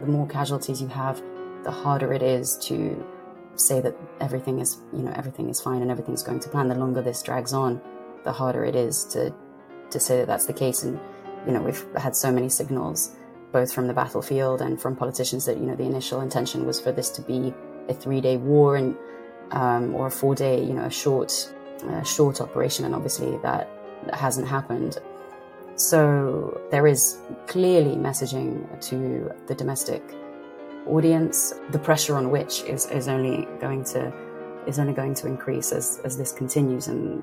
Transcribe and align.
The 0.00 0.06
more 0.06 0.26
casualties 0.26 0.80
you 0.82 0.88
have, 0.88 1.22
the 1.62 1.70
harder 1.70 2.12
it 2.12 2.22
is 2.22 2.56
to 2.62 3.04
say 3.56 3.80
that 3.80 3.96
everything 4.20 4.58
is, 4.58 4.78
you 4.92 5.02
know, 5.02 5.12
everything 5.14 5.48
is 5.48 5.60
fine 5.60 5.82
and 5.82 5.90
everything's 5.90 6.22
going 6.22 6.40
to 6.40 6.48
plan. 6.48 6.68
The 6.68 6.74
longer 6.74 7.02
this 7.02 7.22
drags 7.22 7.52
on, 7.52 7.80
the 8.24 8.32
harder 8.32 8.64
it 8.64 8.74
is 8.74 9.04
to 9.06 9.32
to 9.90 10.00
say 10.00 10.18
that 10.18 10.26
that's 10.26 10.46
the 10.46 10.52
case. 10.52 10.82
And 10.82 10.98
you 11.46 11.52
know, 11.52 11.62
we've 11.62 11.84
had 11.96 12.16
so 12.16 12.32
many 12.32 12.48
signals, 12.48 13.12
both 13.52 13.72
from 13.72 13.86
the 13.86 13.94
battlefield 13.94 14.60
and 14.60 14.80
from 14.80 14.96
politicians, 14.96 15.44
that 15.46 15.58
you 15.58 15.64
know 15.64 15.76
the 15.76 15.84
initial 15.84 16.20
intention 16.20 16.66
was 16.66 16.80
for 16.80 16.92
this 16.92 17.10
to 17.10 17.22
be 17.22 17.54
a 17.88 17.94
three-day 17.94 18.38
war 18.38 18.76
and 18.76 18.96
um, 19.50 19.94
or 19.94 20.06
a 20.06 20.10
four-day, 20.10 20.62
you 20.64 20.72
know, 20.72 20.84
a 20.84 20.90
short, 20.90 21.52
uh, 21.86 22.02
short 22.02 22.40
operation, 22.40 22.84
and 22.84 22.94
obviously 22.94 23.36
that 23.38 23.68
hasn't 24.12 24.48
happened. 24.48 24.98
So 25.76 26.60
there 26.70 26.86
is 26.86 27.18
clearly 27.46 27.96
messaging 27.96 28.80
to 28.88 29.32
the 29.46 29.54
domestic 29.54 30.02
audience, 30.86 31.54
the 31.70 31.78
pressure 31.78 32.16
on 32.16 32.30
which 32.30 32.62
is, 32.62 32.86
is 32.86 33.08
only 33.08 33.46
going 33.60 33.84
to 33.84 34.12
is 34.66 34.78
only 34.78 34.94
going 34.94 35.14
to 35.14 35.26
increase 35.26 35.72
as, 35.72 36.00
as 36.04 36.16
this 36.16 36.32
continues 36.32 36.88
and 36.88 37.22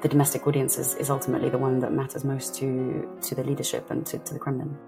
the 0.00 0.08
domestic 0.08 0.46
audience 0.46 0.78
is, 0.78 0.94
is 0.94 1.10
ultimately 1.10 1.50
the 1.50 1.58
one 1.58 1.80
that 1.80 1.92
matters 1.92 2.24
most 2.24 2.54
to 2.54 3.06
to 3.20 3.34
the 3.34 3.44
leadership 3.44 3.90
and 3.90 4.06
to, 4.06 4.16
to 4.18 4.32
the 4.32 4.40
Kremlin. 4.40 4.78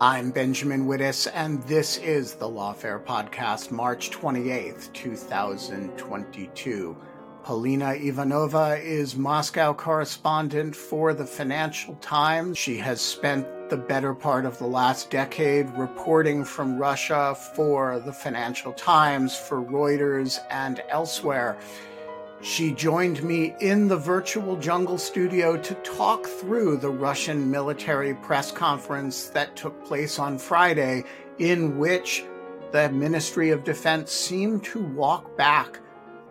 I'm 0.00 0.32
Benjamin 0.32 0.86
Wittes, 0.86 1.30
and 1.32 1.62
this 1.62 1.98
is 1.98 2.34
the 2.34 2.48
Lawfare 2.48 3.04
Podcast, 3.04 3.70
March 3.70 4.10
28th, 4.10 4.92
2022. 4.92 6.96
Polina 7.44 7.92
Ivanova 7.92 8.82
is 8.82 9.16
Moscow 9.16 9.74
correspondent 9.74 10.74
for 10.74 11.12
the 11.12 11.26
Financial 11.26 11.94
Times. 11.96 12.56
She 12.56 12.78
has 12.78 13.02
spent 13.02 13.46
the 13.68 13.76
better 13.76 14.14
part 14.14 14.46
of 14.46 14.58
the 14.58 14.66
last 14.66 15.10
decade 15.10 15.68
reporting 15.76 16.42
from 16.42 16.78
Russia 16.78 17.36
for 17.54 18.00
the 18.00 18.14
Financial 18.14 18.72
Times, 18.72 19.36
for 19.36 19.60
Reuters, 19.60 20.38
and 20.48 20.82
elsewhere. 20.88 21.58
She 22.40 22.72
joined 22.72 23.22
me 23.22 23.54
in 23.60 23.88
the 23.88 23.98
virtual 23.98 24.56
jungle 24.56 24.96
studio 24.96 25.58
to 25.58 25.74
talk 25.82 26.26
through 26.26 26.78
the 26.78 26.88
Russian 26.88 27.50
military 27.50 28.14
press 28.14 28.50
conference 28.50 29.26
that 29.28 29.54
took 29.54 29.84
place 29.84 30.18
on 30.18 30.38
Friday, 30.38 31.04
in 31.38 31.76
which 31.76 32.24
the 32.72 32.88
Ministry 32.88 33.50
of 33.50 33.64
Defense 33.64 34.12
seemed 34.12 34.64
to 34.64 34.82
walk 34.82 35.36
back 35.36 35.80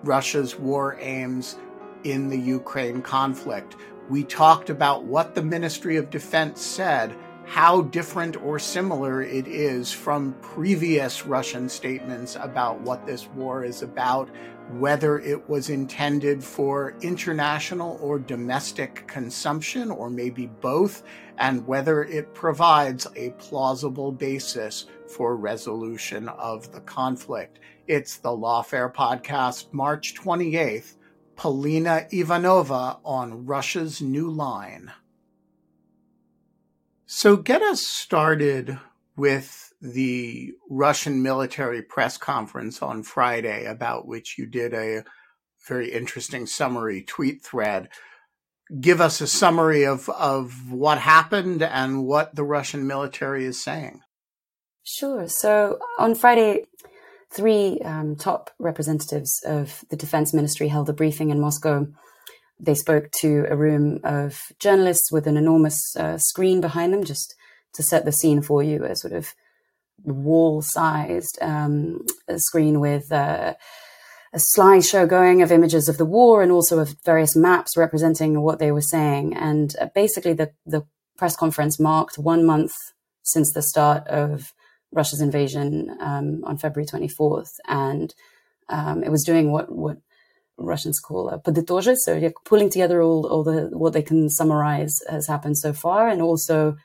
Russia's 0.03 0.57
war 0.57 0.97
aims 0.99 1.57
in 2.03 2.27
the 2.27 2.37
Ukraine 2.37 3.01
conflict. 3.01 3.75
We 4.09 4.23
talked 4.23 4.69
about 4.69 5.05
what 5.05 5.33
the 5.33 5.43
Ministry 5.43 5.95
of 5.95 6.09
Defense 6.09 6.61
said, 6.61 7.15
how 7.45 7.81
different 7.83 8.41
or 8.41 8.59
similar 8.59 9.21
it 9.21 9.47
is 9.47 9.91
from 9.91 10.33
previous 10.41 11.25
Russian 11.25 11.67
statements 11.67 12.37
about 12.39 12.79
what 12.81 13.05
this 13.05 13.27
war 13.29 13.63
is 13.63 13.81
about, 13.81 14.29
whether 14.71 15.19
it 15.19 15.49
was 15.49 15.69
intended 15.69 16.43
for 16.43 16.95
international 17.01 17.97
or 18.01 18.17
domestic 18.17 19.05
consumption, 19.07 19.91
or 19.91 20.09
maybe 20.09 20.47
both, 20.47 21.03
and 21.37 21.65
whether 21.67 22.03
it 22.05 22.33
provides 22.33 23.07
a 23.15 23.31
plausible 23.31 24.11
basis 24.11 24.85
for 25.07 25.35
resolution 25.35 26.29
of 26.29 26.71
the 26.71 26.81
conflict. 26.81 27.59
It's 27.87 28.17
the 28.17 28.29
Lawfare 28.29 28.93
Podcast, 28.93 29.73
March 29.73 30.15
28th. 30.15 30.95
Polina 31.35 32.07
Ivanova 32.11 32.99
on 33.03 33.45
Russia's 33.45 34.01
New 34.01 34.29
Line. 34.29 34.91
So, 37.05 37.35
get 37.35 37.61
us 37.61 37.85
started 37.85 38.79
with 39.15 39.73
the 39.81 40.53
Russian 40.69 41.21
military 41.21 41.81
press 41.81 42.17
conference 42.17 42.81
on 42.81 43.03
Friday, 43.03 43.65
about 43.65 44.07
which 44.07 44.37
you 44.37 44.45
did 44.45 44.73
a 44.73 45.03
very 45.67 45.91
interesting 45.91 46.45
summary 46.45 47.03
tweet 47.03 47.43
thread. 47.43 47.89
Give 48.79 49.01
us 49.01 49.21
a 49.21 49.27
summary 49.27 49.85
of, 49.85 50.09
of 50.09 50.71
what 50.71 50.97
happened 50.97 51.61
and 51.61 52.05
what 52.05 52.35
the 52.35 52.43
Russian 52.43 52.87
military 52.87 53.45
is 53.45 53.61
saying. 53.61 54.01
Sure. 54.83 55.27
So, 55.27 55.79
on 55.99 56.15
Friday, 56.15 56.65
three 57.33 57.79
um, 57.79 58.15
top 58.15 58.51
representatives 58.59 59.41
of 59.45 59.83
the 59.89 59.95
defense 59.95 60.33
ministry 60.33 60.67
held 60.67 60.89
a 60.89 60.93
briefing 60.93 61.29
in 61.29 61.39
Moscow. 61.39 61.87
They 62.59 62.75
spoke 62.75 63.11
to 63.21 63.45
a 63.49 63.55
room 63.55 63.99
of 64.03 64.43
journalists 64.59 65.11
with 65.11 65.27
an 65.27 65.37
enormous 65.37 65.95
uh, 65.95 66.17
screen 66.17 66.61
behind 66.61 66.93
them, 66.93 67.03
just 67.03 67.35
to 67.73 67.83
set 67.83 68.05
the 68.05 68.11
scene 68.11 68.41
for 68.41 68.61
you, 68.61 68.83
a 68.83 68.95
sort 68.95 69.13
of 69.13 69.33
wall-sized 70.03 71.39
um, 71.41 72.05
screen 72.35 72.79
with 72.79 73.11
uh, 73.11 73.55
a 74.33 74.37
slideshow 74.37 75.07
going 75.07 75.41
of 75.41 75.51
images 75.51 75.89
of 75.89 75.97
the 75.97 76.05
war 76.05 76.43
and 76.43 76.51
also 76.51 76.79
of 76.79 76.95
various 77.03 77.35
maps 77.35 77.75
representing 77.77 78.41
what 78.41 78.59
they 78.59 78.71
were 78.71 78.81
saying. 78.81 79.35
And 79.35 79.75
uh, 79.81 79.87
basically, 79.95 80.33
the 80.33 80.51
the 80.65 80.85
press 81.17 81.35
conference 81.35 81.79
marked 81.79 82.17
one 82.17 82.45
month 82.45 82.73
since 83.23 83.53
the 83.53 83.61
start 83.61 84.07
of 84.07 84.53
Russia's 84.93 85.21
invasion 85.21 85.95
um, 85.99 86.43
on 86.45 86.57
February 86.57 86.87
24th, 86.87 87.59
and 87.67 88.13
um, 88.69 89.03
it 89.03 89.11
was 89.11 89.23
doing 89.23 89.51
what 89.51 89.71
what 89.71 89.97
Russians 90.57 90.99
call 90.99 91.29
a 91.29 91.39
poditoje, 91.39 91.95
so 91.97 92.15
yeah, 92.15 92.29
pulling 92.45 92.69
together 92.69 93.01
all 93.01 93.25
all 93.27 93.43
the 93.43 93.69
what 93.73 93.93
they 93.93 94.03
can 94.03 94.29
summarize 94.29 94.99
has 95.09 95.27
happened 95.27 95.57
so 95.57 95.73
far, 95.73 96.07
and 96.07 96.21
also 96.21 96.77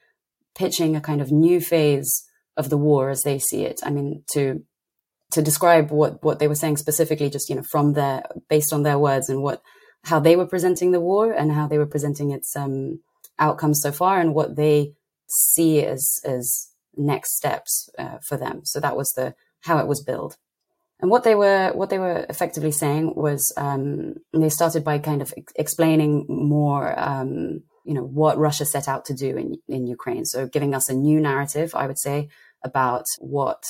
pitching 0.54 0.96
a 0.96 1.00
kind 1.00 1.20
of 1.20 1.30
new 1.30 1.60
phase 1.60 2.24
of 2.56 2.70
the 2.70 2.78
war 2.78 3.10
as 3.10 3.22
they 3.22 3.38
see 3.38 3.62
it. 3.62 3.80
I 3.84 3.90
mean, 3.90 4.24
to 4.32 4.64
to 5.32 5.42
describe 5.42 5.90
what 5.90 6.22
what 6.24 6.38
they 6.38 6.48
were 6.48 6.54
saying 6.54 6.78
specifically, 6.78 7.30
just 7.30 7.48
you 7.48 7.56
know, 7.56 7.62
from 7.62 7.92
their 7.92 8.24
based 8.48 8.72
on 8.72 8.82
their 8.82 8.98
words 8.98 9.28
and 9.28 9.42
what 9.42 9.62
how 10.04 10.18
they 10.18 10.36
were 10.36 10.46
presenting 10.46 10.92
the 10.92 11.00
war 11.00 11.32
and 11.32 11.52
how 11.52 11.66
they 11.66 11.78
were 11.78 11.86
presenting 11.86 12.30
its 12.30 12.56
um, 12.56 13.00
outcomes 13.38 13.80
so 13.82 13.92
far, 13.92 14.18
and 14.20 14.34
what 14.34 14.56
they 14.56 14.94
see 15.28 15.84
as 15.84 16.20
as 16.24 16.68
next 16.98 17.36
steps 17.36 17.88
uh, 17.98 18.18
for 18.26 18.36
them. 18.36 18.62
So 18.64 18.80
that 18.80 18.96
was 18.96 19.10
the 19.12 19.34
how 19.62 19.78
it 19.78 19.86
was 19.86 20.02
built. 20.02 20.36
And 21.00 21.10
what 21.10 21.24
they 21.24 21.34
were 21.34 21.70
what 21.74 21.90
they 21.90 21.98
were 21.98 22.26
effectively 22.28 22.72
saying 22.72 23.14
was 23.14 23.52
um, 23.56 24.14
they 24.32 24.48
started 24.48 24.82
by 24.84 24.98
kind 24.98 25.22
of 25.22 25.32
explaining 25.54 26.26
more, 26.28 26.98
um, 26.98 27.62
you 27.84 27.94
know, 27.94 28.02
what 28.02 28.36
Russia 28.36 28.64
set 28.64 28.88
out 28.88 29.04
to 29.06 29.14
do 29.14 29.36
in 29.36 29.58
in 29.68 29.86
Ukraine. 29.86 30.24
So 30.24 30.46
giving 30.46 30.74
us 30.74 30.88
a 30.88 30.94
new 30.94 31.20
narrative, 31.20 31.74
I 31.74 31.86
would 31.86 31.98
say, 31.98 32.28
about 32.64 33.04
what 33.20 33.62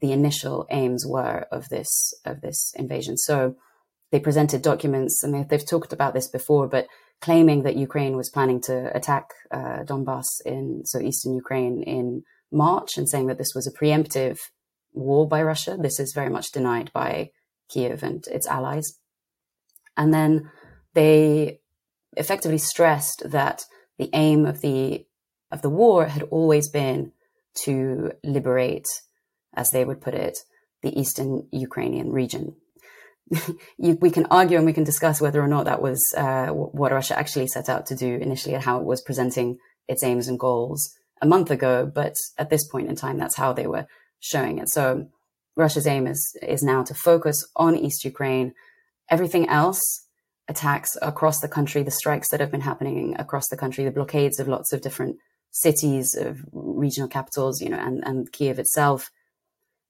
the 0.00 0.12
initial 0.12 0.66
aims 0.70 1.04
were 1.04 1.46
of 1.50 1.68
this 1.68 2.14
of 2.24 2.40
this 2.40 2.72
invasion. 2.76 3.16
So 3.16 3.56
they 4.12 4.20
presented 4.20 4.62
documents, 4.62 5.22
and 5.22 5.34
they, 5.34 5.56
have 5.56 5.66
talked 5.66 5.92
about 5.92 6.14
this 6.14 6.28
before, 6.28 6.66
but 6.68 6.86
claiming 7.20 7.64
that 7.64 7.76
Ukraine 7.76 8.16
was 8.16 8.30
planning 8.30 8.60
to 8.62 8.96
attack 8.96 9.30
uh, 9.50 9.82
Donbass 9.84 10.40
in 10.46 10.82
so 10.84 11.00
eastern 11.00 11.34
Ukraine 11.34 11.82
in 11.82 12.22
March 12.50 12.96
and 12.96 13.08
saying 13.08 13.26
that 13.26 13.38
this 13.38 13.52
was 13.54 13.66
a 13.66 13.72
preemptive 13.72 14.38
war 14.92 15.28
by 15.28 15.42
Russia. 15.42 15.76
This 15.78 16.00
is 16.00 16.12
very 16.14 16.30
much 16.30 16.50
denied 16.52 16.90
by 16.92 17.30
Kiev 17.68 18.02
and 18.02 18.26
its 18.28 18.46
allies. 18.46 18.98
And 19.96 20.12
then 20.14 20.50
they 20.94 21.60
effectively 22.16 22.58
stressed 22.58 23.22
that 23.30 23.64
the 23.98 24.10
aim 24.12 24.46
of 24.46 24.60
the 24.60 25.06
of 25.50 25.62
the 25.62 25.70
war 25.70 26.06
had 26.06 26.22
always 26.24 26.68
been 26.68 27.12
to 27.64 28.12
liberate, 28.22 28.86
as 29.54 29.70
they 29.70 29.84
would 29.84 30.00
put 30.00 30.14
it, 30.14 30.38
the 30.82 30.98
eastern 30.98 31.48
Ukrainian 31.50 32.12
region. 32.12 32.54
you, 33.78 33.96
we 34.00 34.10
can 34.10 34.26
argue 34.30 34.56
and 34.56 34.66
we 34.66 34.72
can 34.72 34.84
discuss 34.84 35.20
whether 35.20 35.42
or 35.42 35.48
not 35.48 35.64
that 35.64 35.82
was 35.82 36.14
uh, 36.16 36.48
what 36.48 36.92
Russia 36.92 37.18
actually 37.18 37.46
set 37.46 37.68
out 37.68 37.86
to 37.86 37.96
do 37.96 38.14
initially 38.14 38.54
and 38.54 38.62
how 38.62 38.78
it 38.78 38.84
was 38.84 39.02
presenting 39.02 39.58
its 39.86 40.04
aims 40.04 40.28
and 40.28 40.38
goals 40.38 40.94
a 41.20 41.26
month 41.26 41.50
ago. 41.50 41.90
But 41.92 42.14
at 42.36 42.50
this 42.50 42.66
point 42.66 42.88
in 42.88 42.96
time, 42.96 43.18
that's 43.18 43.36
how 43.36 43.52
they 43.52 43.66
were 43.66 43.86
showing 44.20 44.58
it. 44.58 44.68
So 44.68 45.08
Russia's 45.56 45.86
aim 45.86 46.06
is 46.06 46.36
is 46.42 46.62
now 46.62 46.82
to 46.84 46.94
focus 46.94 47.46
on 47.56 47.76
East 47.76 48.04
Ukraine. 48.04 48.54
Everything 49.10 49.48
else, 49.48 49.80
attacks 50.48 50.96
across 51.02 51.40
the 51.40 51.48
country, 51.48 51.82
the 51.82 51.90
strikes 51.90 52.30
that 52.30 52.40
have 52.40 52.50
been 52.50 52.62
happening 52.62 53.14
across 53.18 53.48
the 53.48 53.56
country, 53.56 53.84
the 53.84 53.90
blockades 53.90 54.40
of 54.40 54.48
lots 54.48 54.72
of 54.72 54.80
different 54.80 55.16
cities, 55.50 56.14
of 56.14 56.40
regional 56.52 57.08
capitals, 57.08 57.60
you 57.60 57.68
know, 57.68 57.78
and, 57.78 58.02
and 58.04 58.32
Kiev 58.32 58.58
itself, 58.58 59.10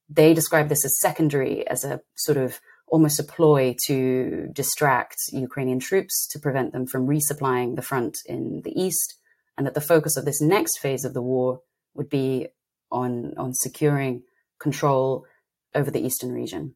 they 0.08 0.34
describe 0.34 0.68
this 0.68 0.84
as 0.84 1.00
secondary, 1.00 1.66
as 1.68 1.84
a 1.84 2.00
sort 2.16 2.38
of 2.38 2.60
almost 2.88 3.20
a 3.20 3.24
ploy 3.24 3.76
to 3.86 4.48
distract 4.52 5.16
Ukrainian 5.32 5.78
troops 5.78 6.26
to 6.28 6.38
prevent 6.38 6.72
them 6.72 6.86
from 6.86 7.06
resupplying 7.06 7.76
the 7.76 7.82
front 7.82 8.18
in 8.26 8.62
the 8.64 8.72
east, 8.80 9.14
and 9.58 9.66
that 9.66 9.74
the 9.74 9.80
focus 9.80 10.16
of 10.16 10.24
this 10.24 10.40
next 10.40 10.78
phase 10.78 11.04
of 11.04 11.12
the 11.12 11.20
war 11.20 11.60
would 11.94 12.08
be 12.08 12.46
on 12.90 13.34
on 13.36 13.52
securing 13.52 14.22
control 14.58 15.26
over 15.74 15.90
the 15.90 16.00
eastern 16.00 16.32
region. 16.32 16.74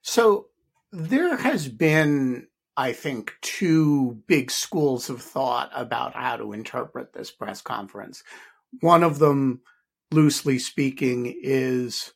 So 0.00 0.46
there 0.92 1.36
has 1.36 1.68
been, 1.68 2.46
I 2.76 2.92
think, 2.92 3.34
two 3.42 4.22
big 4.26 4.50
schools 4.50 5.10
of 5.10 5.20
thought 5.20 5.70
about 5.74 6.14
how 6.14 6.36
to 6.36 6.52
interpret 6.52 7.12
this 7.12 7.30
press 7.30 7.60
conference. 7.60 8.22
One 8.80 9.02
of 9.02 9.18
them, 9.18 9.60
loosely 10.12 10.58
speaking, 10.58 11.34
is 11.42 12.12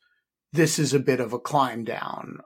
this 0.52 0.78
is 0.78 0.94
a 0.94 1.00
bit 1.00 1.20
of 1.20 1.32
a 1.32 1.38
climb 1.38 1.84
down. 1.84 2.38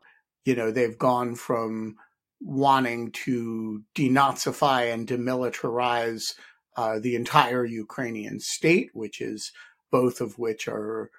You 0.45 0.57
know, 0.57 0.71
they've 0.71 0.99
gone 0.99 1.35
from 1.35 1.97
wanting 2.41 3.13
to 3.13 3.83
denazify 3.95 4.93
and 4.93 5.07
demilitarize 5.07 6.35
uh, 6.77 6.99
the 6.99 7.17
entire 7.17 7.65
Ukrainian 7.65 8.41
state, 8.41 8.91
which 8.93 9.21
is 9.21 9.53
both 9.91 10.21
of 10.21 10.39
which 10.39 10.67
are 10.69 11.11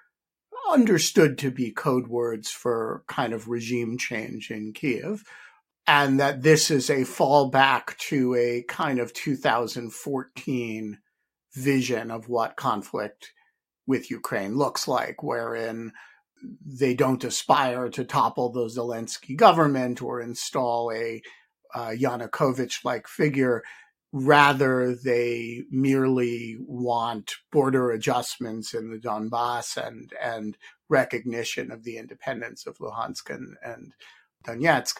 understood 0.70 1.38
to 1.38 1.50
be 1.50 1.70
code 1.70 2.08
words 2.08 2.50
for 2.50 3.04
kind 3.06 3.32
of 3.32 3.48
regime 3.48 3.96
change 3.98 4.50
in 4.50 4.72
Kiev. 4.72 5.24
And 5.86 6.18
that 6.18 6.42
this 6.42 6.70
is 6.70 6.90
a 6.90 7.02
fallback 7.02 7.96
to 7.98 8.34
a 8.34 8.64
kind 8.68 8.98
of 8.98 9.12
2014 9.12 10.98
vision 11.54 12.10
of 12.10 12.28
what 12.28 12.56
conflict 12.56 13.32
with 13.86 14.10
Ukraine 14.10 14.56
looks 14.56 14.88
like, 14.88 15.22
wherein 15.22 15.92
they 16.64 16.94
don't 16.94 17.22
aspire 17.24 17.88
to 17.90 18.04
topple 18.04 18.50
the 18.50 18.66
Zelensky 18.66 19.36
government 19.36 20.02
or 20.02 20.20
install 20.20 20.92
a 20.92 21.22
uh, 21.74 21.90
Yanukovych 21.90 22.84
like 22.84 23.06
figure. 23.06 23.62
Rather, 24.12 24.94
they 24.94 25.64
merely 25.70 26.56
want 26.60 27.34
border 27.52 27.90
adjustments 27.90 28.72
in 28.72 28.90
the 28.90 28.98
Donbass 28.98 29.76
and, 29.76 30.12
and 30.22 30.56
recognition 30.88 31.70
of 31.70 31.84
the 31.84 31.98
independence 31.98 32.66
of 32.66 32.78
Luhansk 32.78 33.28
and, 33.30 33.56
and 33.62 33.92
Donetsk. 34.46 34.94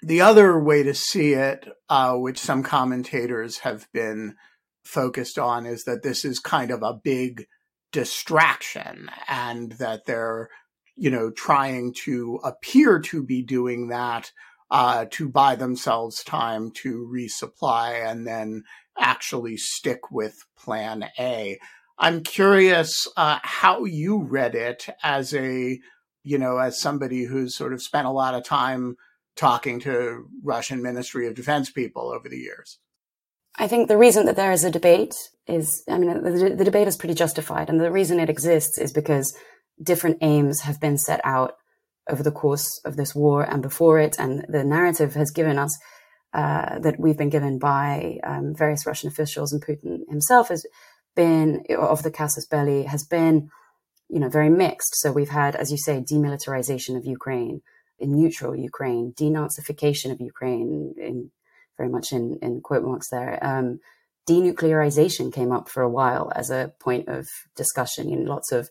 The 0.00 0.20
other 0.20 0.58
way 0.58 0.82
to 0.84 0.94
see 0.94 1.32
it, 1.32 1.68
uh, 1.88 2.14
which 2.14 2.38
some 2.38 2.62
commentators 2.62 3.58
have 3.58 3.88
been 3.92 4.36
focused 4.84 5.38
on, 5.38 5.66
is 5.66 5.84
that 5.84 6.02
this 6.02 6.24
is 6.24 6.38
kind 6.38 6.70
of 6.70 6.82
a 6.82 6.94
big 6.94 7.46
distraction 7.90 9.10
and 9.28 9.72
that 9.72 10.06
they're, 10.06 10.48
you 10.96 11.10
know, 11.10 11.30
trying 11.30 11.92
to 12.04 12.38
appear 12.44 13.00
to 13.00 13.22
be 13.24 13.42
doing 13.42 13.88
that 13.88 14.30
uh, 14.70 15.06
to 15.10 15.28
buy 15.28 15.54
themselves 15.54 16.22
time 16.22 16.70
to 16.70 17.08
resupply 17.12 18.04
and 18.06 18.26
then 18.26 18.64
actually 18.98 19.56
stick 19.56 20.10
with 20.10 20.44
plan 20.56 21.08
A. 21.18 21.58
I'm 21.98 22.22
curious 22.22 23.08
uh, 23.16 23.38
how 23.42 23.84
you 23.84 24.22
read 24.22 24.54
it 24.54 24.86
as 25.02 25.34
a, 25.34 25.80
you 26.22 26.38
know, 26.38 26.58
as 26.58 26.80
somebody 26.80 27.24
who's 27.24 27.56
sort 27.56 27.72
of 27.72 27.82
spent 27.82 28.06
a 28.06 28.12
lot 28.12 28.34
of 28.34 28.44
time 28.44 28.96
talking 29.36 29.80
to 29.80 30.26
Russian 30.42 30.82
Ministry 30.82 31.26
of 31.26 31.34
Defense 31.34 31.70
people 31.70 32.10
over 32.10 32.28
the 32.28 32.38
years. 32.38 32.78
I 33.56 33.66
think 33.66 33.88
the 33.88 33.96
reason 33.96 34.26
that 34.26 34.36
there 34.36 34.52
is 34.52 34.64
a 34.64 34.70
debate 34.70 35.14
is, 35.46 35.82
I 35.88 35.98
mean, 35.98 36.22
the, 36.22 36.54
the 36.56 36.64
debate 36.64 36.86
is 36.86 36.96
pretty 36.96 37.14
justified. 37.14 37.68
And 37.68 37.80
the 37.80 37.90
reason 37.90 38.20
it 38.20 38.30
exists 38.30 38.78
is 38.78 38.92
because 38.92 39.36
different 39.82 40.18
aims 40.20 40.60
have 40.60 40.80
been 40.80 40.98
set 40.98 41.20
out 41.24 41.54
over 42.08 42.22
the 42.22 42.32
course 42.32 42.80
of 42.84 42.96
this 42.96 43.14
war 43.14 43.42
and 43.42 43.62
before 43.62 43.98
it. 43.98 44.16
And 44.18 44.44
the 44.48 44.64
narrative 44.64 45.14
has 45.14 45.30
given 45.30 45.58
us 45.58 45.76
uh, 46.32 46.78
that 46.80 46.98
we've 46.98 47.16
been 47.16 47.30
given 47.30 47.58
by 47.58 48.18
um, 48.24 48.54
various 48.54 48.86
Russian 48.86 49.08
officials 49.08 49.52
and 49.52 49.64
Putin 49.64 50.08
himself 50.08 50.48
has 50.48 50.64
been 51.16 51.64
of 51.76 52.02
the 52.02 52.10
casus 52.10 52.46
belli 52.46 52.84
has 52.84 53.04
been, 53.04 53.50
you 54.08 54.20
know, 54.20 54.28
very 54.28 54.50
mixed. 54.50 54.94
So 55.00 55.10
we've 55.10 55.30
had, 55.30 55.56
as 55.56 55.70
you 55.70 55.78
say, 55.78 56.00
demilitarization 56.00 56.96
of 56.96 57.04
Ukraine, 57.06 57.62
in 57.98 58.14
neutral 58.14 58.54
Ukraine, 58.54 59.12
denazification 59.16 60.12
of 60.12 60.20
Ukraine, 60.20 60.94
in 60.96 61.30
very 61.76 61.88
much 61.88 62.12
in, 62.12 62.38
in 62.42 62.60
quote 62.60 62.84
marks 62.84 63.08
there. 63.10 63.38
Um, 63.42 63.80
denuclearization 64.28 65.32
came 65.32 65.52
up 65.52 65.68
for 65.68 65.82
a 65.82 65.88
while 65.88 66.30
as 66.34 66.50
a 66.50 66.72
point 66.80 67.08
of 67.08 67.26
discussion. 67.56 68.10
Know, 68.10 68.32
lots 68.32 68.52
of 68.52 68.68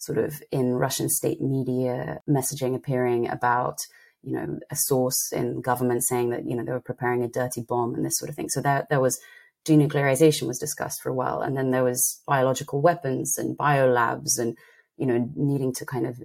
sort 0.00 0.18
of 0.18 0.42
in 0.50 0.72
Russian 0.72 1.08
state 1.08 1.40
media 1.40 2.20
messaging 2.28 2.74
appearing 2.74 3.28
about, 3.28 3.78
you 4.22 4.32
know, 4.32 4.58
a 4.70 4.76
source 4.76 5.30
in 5.32 5.60
government 5.60 6.04
saying 6.04 6.30
that, 6.30 6.46
you 6.46 6.56
know, 6.56 6.64
they 6.64 6.72
were 6.72 6.80
preparing 6.80 7.22
a 7.22 7.28
dirty 7.28 7.62
bomb 7.62 7.94
and 7.94 8.04
this 8.04 8.18
sort 8.18 8.30
of 8.30 8.34
thing. 8.34 8.48
So 8.48 8.60
that 8.62 8.88
there 8.88 9.00
was 9.00 9.20
denuclearization 9.66 10.46
was 10.46 10.58
discussed 10.58 11.02
for 11.02 11.10
a 11.10 11.14
while. 11.14 11.42
And 11.42 11.56
then 11.56 11.70
there 11.70 11.84
was 11.84 12.22
biological 12.26 12.80
weapons 12.80 13.36
and 13.36 13.58
biolabs 13.58 14.38
and, 14.38 14.56
you 14.96 15.06
know, 15.06 15.30
needing 15.36 15.74
to 15.74 15.84
kind 15.84 16.06
of 16.06 16.22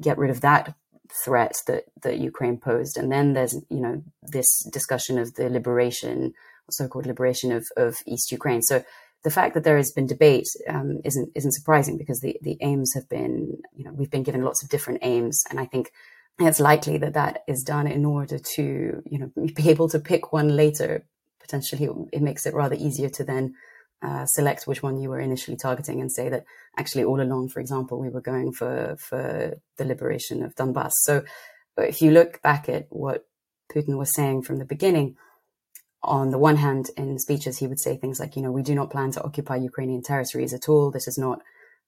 get 0.00 0.16
rid 0.16 0.30
of 0.30 0.40
that 0.42 0.74
threat 1.24 1.56
that, 1.66 1.86
that 2.02 2.18
Ukraine 2.18 2.58
posed. 2.58 2.96
And 2.96 3.10
then 3.10 3.32
there's, 3.32 3.54
you 3.68 3.80
know, 3.80 4.04
this 4.22 4.62
discussion 4.72 5.18
of 5.18 5.34
the 5.34 5.50
liberation, 5.50 6.32
so-called 6.70 7.06
liberation 7.06 7.50
of, 7.50 7.66
of 7.76 7.96
East 8.06 8.30
Ukraine. 8.30 8.62
So 8.62 8.84
the 9.22 9.30
fact 9.30 9.54
that 9.54 9.64
there 9.64 9.76
has 9.76 9.92
been 9.92 10.06
debate 10.06 10.48
um, 10.68 11.00
isn't 11.04 11.30
isn't 11.34 11.52
surprising 11.52 11.98
because 11.98 12.20
the 12.20 12.36
the 12.42 12.56
aims 12.60 12.94
have 12.94 13.08
been, 13.08 13.58
you 13.74 13.84
know, 13.84 13.92
we've 13.92 14.10
been 14.10 14.22
given 14.22 14.42
lots 14.42 14.62
of 14.62 14.70
different 14.70 15.00
aims, 15.02 15.44
and 15.50 15.60
I 15.60 15.66
think 15.66 15.92
it's 16.38 16.60
likely 16.60 16.96
that 16.98 17.14
that 17.14 17.42
is 17.46 17.62
done 17.62 17.86
in 17.86 18.04
order 18.04 18.38
to, 18.38 19.02
you 19.04 19.18
know, 19.18 19.30
be 19.54 19.68
able 19.68 19.88
to 19.90 19.98
pick 19.98 20.32
one 20.32 20.56
later. 20.56 21.04
Potentially, 21.40 21.88
it 22.12 22.22
makes 22.22 22.46
it 22.46 22.54
rather 22.54 22.76
easier 22.76 23.08
to 23.08 23.24
then 23.24 23.54
uh, 24.02 24.24
select 24.24 24.66
which 24.66 24.82
one 24.82 25.00
you 25.00 25.10
were 25.10 25.20
initially 25.20 25.56
targeting 25.56 26.00
and 26.00 26.10
say 26.10 26.28
that 26.28 26.44
actually 26.76 27.04
all 27.04 27.20
along, 27.20 27.48
for 27.48 27.60
example, 27.60 27.98
we 27.98 28.08
were 28.08 28.20
going 28.20 28.52
for 28.52 28.96
for 28.98 29.54
the 29.76 29.84
liberation 29.84 30.42
of 30.42 30.54
Donbass. 30.54 30.92
So, 31.02 31.24
if 31.76 32.00
you 32.00 32.10
look 32.10 32.40
back 32.40 32.68
at 32.68 32.86
what 32.88 33.26
Putin 33.70 33.98
was 33.98 34.14
saying 34.14 34.42
from 34.42 34.58
the 34.58 34.64
beginning, 34.64 35.16
on 36.02 36.30
the 36.30 36.38
one 36.38 36.56
hand, 36.56 36.90
in 36.96 37.18
speeches, 37.18 37.58
he 37.58 37.66
would 37.66 37.78
say 37.78 37.96
things 37.96 38.18
like, 38.18 38.36
you 38.36 38.42
know, 38.42 38.50
we 38.50 38.62
do 38.62 38.74
not 38.74 38.90
plan 38.90 39.10
to 39.12 39.22
occupy 39.22 39.56
Ukrainian 39.56 40.02
territories 40.02 40.54
at 40.54 40.68
all. 40.68 40.90
This 40.90 41.06
is 41.06 41.18
not 41.18 41.42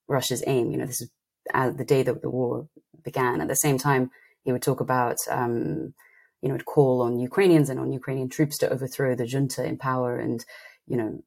Russia's 0.07 0.43
aim. 0.45 0.71
You 0.71 0.77
know, 0.77 0.85
this 0.85 1.01
is 1.01 1.09
uh, 1.53 1.71
the 1.71 1.85
day 1.85 2.03
that 2.03 2.21
the 2.21 2.29
war 2.29 2.67
began. 3.03 3.41
At 3.41 3.47
the 3.47 3.55
same 3.55 3.77
time, 3.77 4.11
he 4.43 4.51
would 4.51 4.61
talk 4.61 4.79
about, 4.79 5.17
um, 5.29 5.93
you 6.41 6.49
know, 6.49 6.57
call 6.59 7.01
on 7.01 7.19
Ukrainians 7.19 7.69
and 7.69 7.79
on 7.79 7.91
Ukrainian 7.91 8.29
troops 8.29 8.57
to 8.59 8.69
overthrow 8.69 9.15
the 9.15 9.25
junta 9.25 9.65
in 9.65 9.77
power 9.77 10.19
and, 10.19 10.45
you 10.85 10.97
know, 10.97 11.23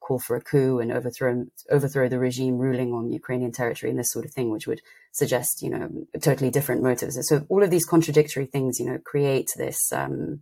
call 0.00 0.18
for 0.18 0.36
a 0.36 0.40
coup 0.40 0.78
and 0.78 0.92
overthrow 0.92 1.46
overthrow 1.70 2.08
the 2.08 2.18
regime 2.18 2.58
ruling 2.58 2.92
on 2.92 3.10
Ukrainian 3.10 3.52
territory 3.52 3.90
and 3.90 3.98
this 3.98 4.10
sort 4.10 4.24
of 4.26 4.32
thing, 4.32 4.50
which 4.50 4.66
would 4.66 4.82
suggest, 5.12 5.62
you 5.62 5.70
know, 5.70 5.88
totally 6.20 6.50
different 6.50 6.82
motives. 6.82 7.16
So 7.28 7.46
all 7.48 7.62
of 7.62 7.70
these 7.70 7.86
contradictory 7.86 8.46
things, 8.46 8.78
you 8.78 8.86
know, 8.86 8.98
create 8.98 9.48
this 9.56 9.90
um, 9.92 10.40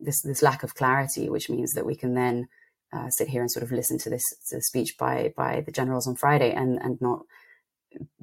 this 0.00 0.22
this 0.22 0.42
lack 0.42 0.62
of 0.62 0.74
clarity, 0.74 1.28
which 1.28 1.50
means 1.50 1.72
that 1.72 1.86
we 1.86 1.96
can 1.96 2.14
then 2.14 2.48
uh, 2.92 3.10
sit 3.10 3.28
here 3.28 3.40
and 3.40 3.50
sort 3.50 3.62
of 3.62 3.72
listen 3.72 3.98
to 3.98 4.10
this, 4.10 4.24
to 4.50 4.60
speech 4.60 4.96
by 4.98 5.32
by 5.36 5.62
the 5.64 5.72
generals 5.72 6.06
on 6.06 6.16
Friday 6.16 6.52
and 6.52 6.78
and 6.82 7.00
not 7.00 7.22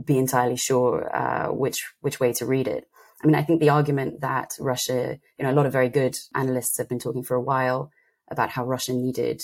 be 0.03 0.17
entirely 0.17 0.57
sure 0.57 1.15
uh, 1.15 1.51
which 1.51 1.93
which 2.01 2.19
way 2.19 2.33
to 2.33 2.45
read 2.45 2.67
it. 2.67 2.87
I 3.23 3.27
mean, 3.27 3.35
I 3.35 3.43
think 3.43 3.59
the 3.59 3.69
argument 3.69 4.21
that 4.21 4.49
Russia, 4.59 5.19
you 5.37 5.45
know, 5.45 5.51
a 5.51 5.53
lot 5.53 5.67
of 5.67 5.71
very 5.71 5.89
good 5.89 6.15
analysts 6.33 6.77
have 6.77 6.89
been 6.89 6.99
talking 6.99 7.23
for 7.23 7.35
a 7.35 7.41
while 7.41 7.91
about 8.29 8.49
how 8.49 8.65
Russia 8.65 8.93
needed 8.93 9.41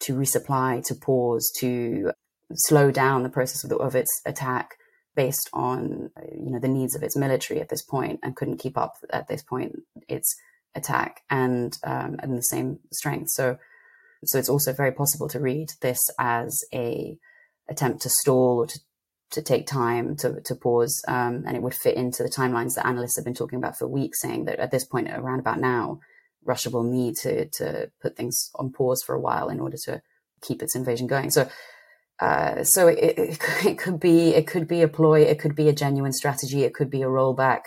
to 0.00 0.14
resupply, 0.14 0.84
to 0.86 0.94
pause, 0.94 1.52
to 1.60 2.12
slow 2.54 2.90
down 2.90 3.22
the 3.22 3.28
process 3.28 3.62
of, 3.62 3.70
the, 3.70 3.76
of 3.76 3.94
its 3.94 4.20
attack 4.26 4.74
based 5.14 5.48
on, 5.52 6.10
you 6.32 6.50
know, 6.50 6.58
the 6.58 6.68
needs 6.68 6.96
of 6.96 7.02
its 7.02 7.16
military 7.16 7.60
at 7.60 7.68
this 7.68 7.82
point 7.82 8.18
and 8.22 8.34
couldn't 8.34 8.58
keep 8.58 8.76
up 8.76 8.94
at 9.10 9.28
this 9.28 9.42
point. 9.42 9.76
It's 10.08 10.34
attack 10.74 11.22
and 11.30 11.76
um, 11.84 12.16
and 12.20 12.36
the 12.36 12.42
same 12.42 12.78
strength. 12.92 13.30
So 13.30 13.58
so 14.24 14.38
it's 14.38 14.48
also 14.48 14.72
very 14.72 14.92
possible 14.92 15.28
to 15.28 15.40
read 15.40 15.70
this 15.80 16.00
as 16.18 16.62
a 16.74 17.16
attempt 17.68 18.02
to 18.02 18.10
stall 18.10 18.58
or 18.58 18.66
to 18.66 18.80
to 19.30 19.42
take 19.42 19.66
time 19.66 20.16
to 20.16 20.40
to 20.40 20.54
pause, 20.54 21.02
um, 21.06 21.44
and 21.46 21.56
it 21.56 21.62
would 21.62 21.74
fit 21.74 21.96
into 21.96 22.22
the 22.22 22.28
timelines 22.28 22.74
that 22.74 22.86
analysts 22.86 23.16
have 23.16 23.24
been 23.24 23.34
talking 23.34 23.58
about 23.58 23.78
for 23.78 23.86
weeks, 23.86 24.20
saying 24.20 24.44
that 24.46 24.58
at 24.58 24.70
this 24.70 24.84
point, 24.84 25.08
around 25.08 25.38
about 25.38 25.60
now, 25.60 26.00
Russia 26.44 26.70
will 26.70 26.82
need 26.82 27.16
to 27.16 27.46
to 27.46 27.90
put 28.02 28.16
things 28.16 28.50
on 28.56 28.72
pause 28.72 29.02
for 29.02 29.14
a 29.14 29.20
while 29.20 29.48
in 29.48 29.60
order 29.60 29.76
to 29.84 30.02
keep 30.42 30.62
its 30.62 30.76
invasion 30.76 31.06
going. 31.06 31.30
So. 31.30 31.48
Uh, 32.18 32.62
so 32.62 32.86
it, 32.86 32.98
it, 33.18 33.38
it 33.64 33.78
could 33.78 33.98
be 33.98 34.34
it 34.34 34.46
could 34.46 34.68
be 34.68 34.82
a 34.82 34.88
ploy, 34.88 35.22
it 35.22 35.38
could 35.38 35.56
be 35.56 35.70
a 35.70 35.72
genuine 35.72 36.12
strategy, 36.12 36.64
it 36.64 36.74
could 36.74 36.90
be 36.90 37.00
a 37.00 37.06
rollback, 37.06 37.60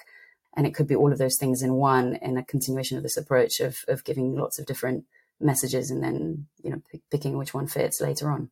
and 0.55 0.67
it 0.67 0.75
could 0.75 0.87
be 0.87 0.95
all 0.95 1.11
of 1.11 1.17
those 1.17 1.37
things 1.37 1.61
in 1.61 1.73
one 1.73 2.15
in 2.21 2.37
a 2.37 2.43
continuation 2.43 2.97
of 2.97 3.03
this 3.03 3.17
approach 3.17 3.59
of 3.59 3.77
of 3.87 4.03
giving 4.03 4.35
lots 4.35 4.59
of 4.59 4.65
different 4.65 5.05
messages 5.39 5.91
and 5.91 6.03
then 6.03 6.47
you 6.63 6.69
know 6.69 6.81
p- 6.91 7.01
picking 7.11 7.37
which 7.37 7.53
one 7.53 7.67
fits 7.67 8.01
later 8.01 8.31
on. 8.31 8.49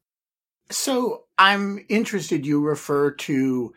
So 0.70 1.25
I'm 1.38 1.86
interested. 1.89 2.46
You 2.46 2.62
refer 2.62 3.12
to 3.12 3.74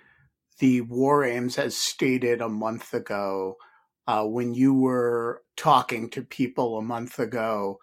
the 0.58 0.80
war 0.82 1.24
aims 1.24 1.58
as 1.58 1.76
stated 1.76 2.40
a 2.40 2.48
month 2.48 2.94
ago. 2.94 3.56
Uh, 4.06 4.24
when 4.24 4.54
you 4.54 4.74
were 4.74 5.42
talking 5.56 6.10
to 6.10 6.22
people 6.22 6.78
a 6.78 6.82
month 6.82 7.18
ago, 7.18 7.80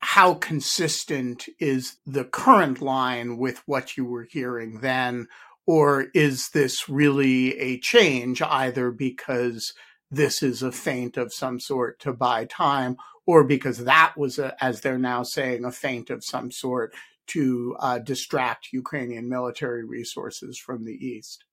how 0.00 0.34
consistent 0.34 1.48
is 1.58 1.96
the 2.04 2.24
current 2.24 2.82
line 2.82 3.38
with 3.38 3.62
what 3.66 3.96
you 3.96 4.04
were 4.04 4.24
hearing 4.24 4.80
then? 4.80 5.28
Or 5.66 6.06
is 6.14 6.50
this 6.52 6.88
really 6.88 7.58
a 7.58 7.78
change 7.78 8.42
either 8.42 8.90
because 8.90 9.72
this 10.10 10.42
is 10.42 10.62
a 10.62 10.72
feint 10.72 11.16
of 11.16 11.32
some 11.32 11.60
sort 11.60 12.00
to 12.00 12.12
buy 12.12 12.44
time 12.44 12.96
or 13.26 13.44
because 13.44 13.84
that 13.84 14.14
was, 14.16 14.38
a, 14.38 14.56
as 14.62 14.80
they're 14.80 14.98
now 14.98 15.22
saying, 15.22 15.64
a 15.64 15.70
feint 15.70 16.10
of 16.10 16.24
some 16.24 16.50
sort 16.50 16.92
to 17.28 17.76
uh, 17.78 17.98
distract 18.00 18.68
Ukrainian 18.72 19.28
military 19.28 19.84
resources 19.84 20.58
from 20.58 20.84
the 20.84 20.92
east. 20.92 21.44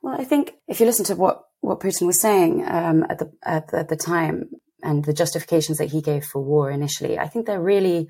Well, 0.00 0.18
I 0.18 0.24
think 0.24 0.52
if 0.68 0.78
you 0.78 0.86
listen 0.86 1.04
to 1.06 1.16
what, 1.16 1.42
what 1.60 1.80
Putin 1.80 2.06
was 2.06 2.20
saying 2.20 2.64
um, 2.66 3.04
at, 3.10 3.18
the, 3.18 3.32
at, 3.44 3.68
the, 3.68 3.78
at 3.80 3.88
the 3.88 3.96
time 3.96 4.50
and 4.84 5.04
the 5.04 5.12
justifications 5.12 5.78
that 5.78 5.90
he 5.90 6.00
gave 6.00 6.24
for 6.24 6.40
war 6.40 6.70
initially, 6.70 7.18
I 7.18 7.26
think 7.26 7.46
they're 7.46 7.60
really 7.60 8.08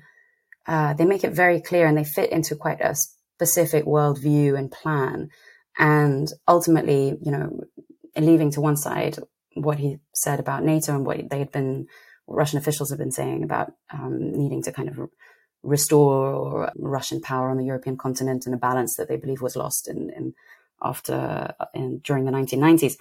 uh, 0.67 0.93
they 0.93 1.05
make 1.05 1.23
it 1.23 1.31
very 1.31 1.61
clear 1.61 1.87
and 1.87 1.97
they 1.97 2.03
fit 2.03 2.31
into 2.31 2.55
quite 2.55 2.81
a 2.81 2.95
specific 3.35 3.85
worldview 3.85 4.57
and 4.57 4.69
plan. 4.69 5.29
And 5.77 6.31
ultimately, 6.47 7.17
you 7.21 7.31
know, 7.31 7.61
leaving 8.15 8.51
to 8.51 8.61
one 8.61 8.77
side 8.77 9.17
what 9.53 9.79
he 9.79 9.97
said 10.13 10.39
about 10.39 10.63
NATO 10.63 10.95
and 10.95 11.05
what 11.05 11.29
they 11.29 11.39
had 11.39 11.51
been, 11.51 11.87
Russian 12.27 12.57
officials 12.57 12.89
have 12.89 12.99
been 12.99 13.11
saying 13.11 13.43
about 13.43 13.73
um, 13.91 14.31
needing 14.33 14.63
to 14.63 14.71
kind 14.71 14.89
of 14.89 14.99
restore 15.63 16.71
Russian 16.75 17.21
power 17.21 17.49
on 17.49 17.57
the 17.57 17.65
European 17.65 17.97
continent 17.97 18.45
and 18.45 18.55
a 18.55 18.59
balance 18.59 18.95
that 18.95 19.07
they 19.07 19.17
believe 19.17 19.41
was 19.41 19.55
lost 19.55 19.87
in, 19.87 20.09
in 20.15 20.33
after 20.81 21.53
in, 21.73 21.99
during 21.99 22.25
the 22.25 22.31
1990s. 22.31 22.97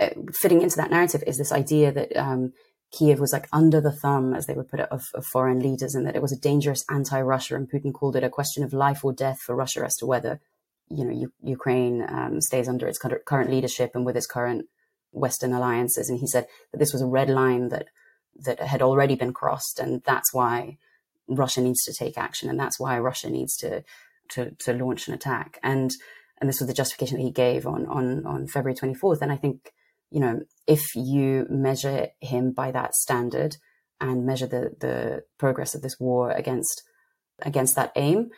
Uh, 0.00 0.10
fitting 0.32 0.60
into 0.60 0.76
that 0.76 0.90
narrative 0.90 1.22
is 1.26 1.38
this 1.38 1.52
idea 1.52 1.92
that 1.92 2.16
um, 2.16 2.52
Kiev 2.90 3.20
was 3.20 3.32
like 3.32 3.48
under 3.52 3.80
the 3.80 3.92
thumb, 3.92 4.34
as 4.34 4.46
they 4.46 4.54
would 4.54 4.68
put 4.68 4.80
it, 4.80 4.88
of, 4.90 5.08
of 5.14 5.26
foreign 5.26 5.60
leaders, 5.60 5.94
and 5.94 6.06
that 6.06 6.16
it 6.16 6.22
was 6.22 6.32
a 6.32 6.38
dangerous 6.38 6.84
anti-Russia. 6.90 7.56
And 7.56 7.70
Putin 7.70 7.92
called 7.92 8.16
it 8.16 8.24
a 8.24 8.30
question 8.30 8.64
of 8.64 8.72
life 8.72 9.04
or 9.04 9.12
death 9.12 9.40
for 9.40 9.54
Russia 9.54 9.84
as 9.84 9.96
to 9.96 10.06
whether, 10.06 10.40
you 10.88 11.04
know, 11.04 11.12
U- 11.12 11.32
Ukraine 11.42 12.04
um, 12.08 12.40
stays 12.40 12.68
under 12.68 12.86
its 12.86 12.98
current 12.98 13.50
leadership 13.50 13.92
and 13.94 14.04
with 14.04 14.16
its 14.16 14.26
current 14.26 14.66
Western 15.12 15.52
alliances. 15.52 16.08
And 16.08 16.18
he 16.18 16.26
said 16.26 16.46
that 16.72 16.78
this 16.78 16.92
was 16.92 17.02
a 17.02 17.06
red 17.06 17.30
line 17.30 17.68
that 17.68 17.86
that 18.36 18.60
had 18.60 18.82
already 18.82 19.14
been 19.14 19.32
crossed, 19.32 19.78
and 19.78 20.02
that's 20.04 20.34
why 20.34 20.76
Russia 21.28 21.60
needs 21.60 21.82
to 21.84 21.94
take 21.94 22.18
action, 22.18 22.50
and 22.50 22.58
that's 22.58 22.80
why 22.80 22.98
Russia 22.98 23.30
needs 23.30 23.56
to 23.58 23.84
to, 24.30 24.50
to 24.52 24.72
launch 24.72 25.08
an 25.08 25.14
attack. 25.14 25.58
And 25.62 25.90
and 26.40 26.48
this 26.48 26.60
was 26.60 26.66
the 26.66 26.74
justification 26.74 27.18
that 27.18 27.24
he 27.24 27.30
gave 27.30 27.66
on 27.66 27.86
on 27.86 28.26
on 28.26 28.46
February 28.46 28.74
24th. 28.76 29.22
And 29.22 29.32
I 29.32 29.36
think 29.36 29.72
you 30.10 30.20
know 30.20 30.40
if 30.66 30.94
you 30.94 31.46
measure 31.48 32.08
him 32.20 32.52
by 32.52 32.70
that 32.72 32.94
standard 32.94 33.56
and 34.00 34.26
measure 34.26 34.46
the 34.46 34.72
the 34.80 35.24
progress 35.38 35.74
of 35.74 35.82
this 35.82 35.98
war 36.00 36.30
against 36.30 36.82
against 37.40 37.76
that 37.76 37.92
aim, 37.96 38.30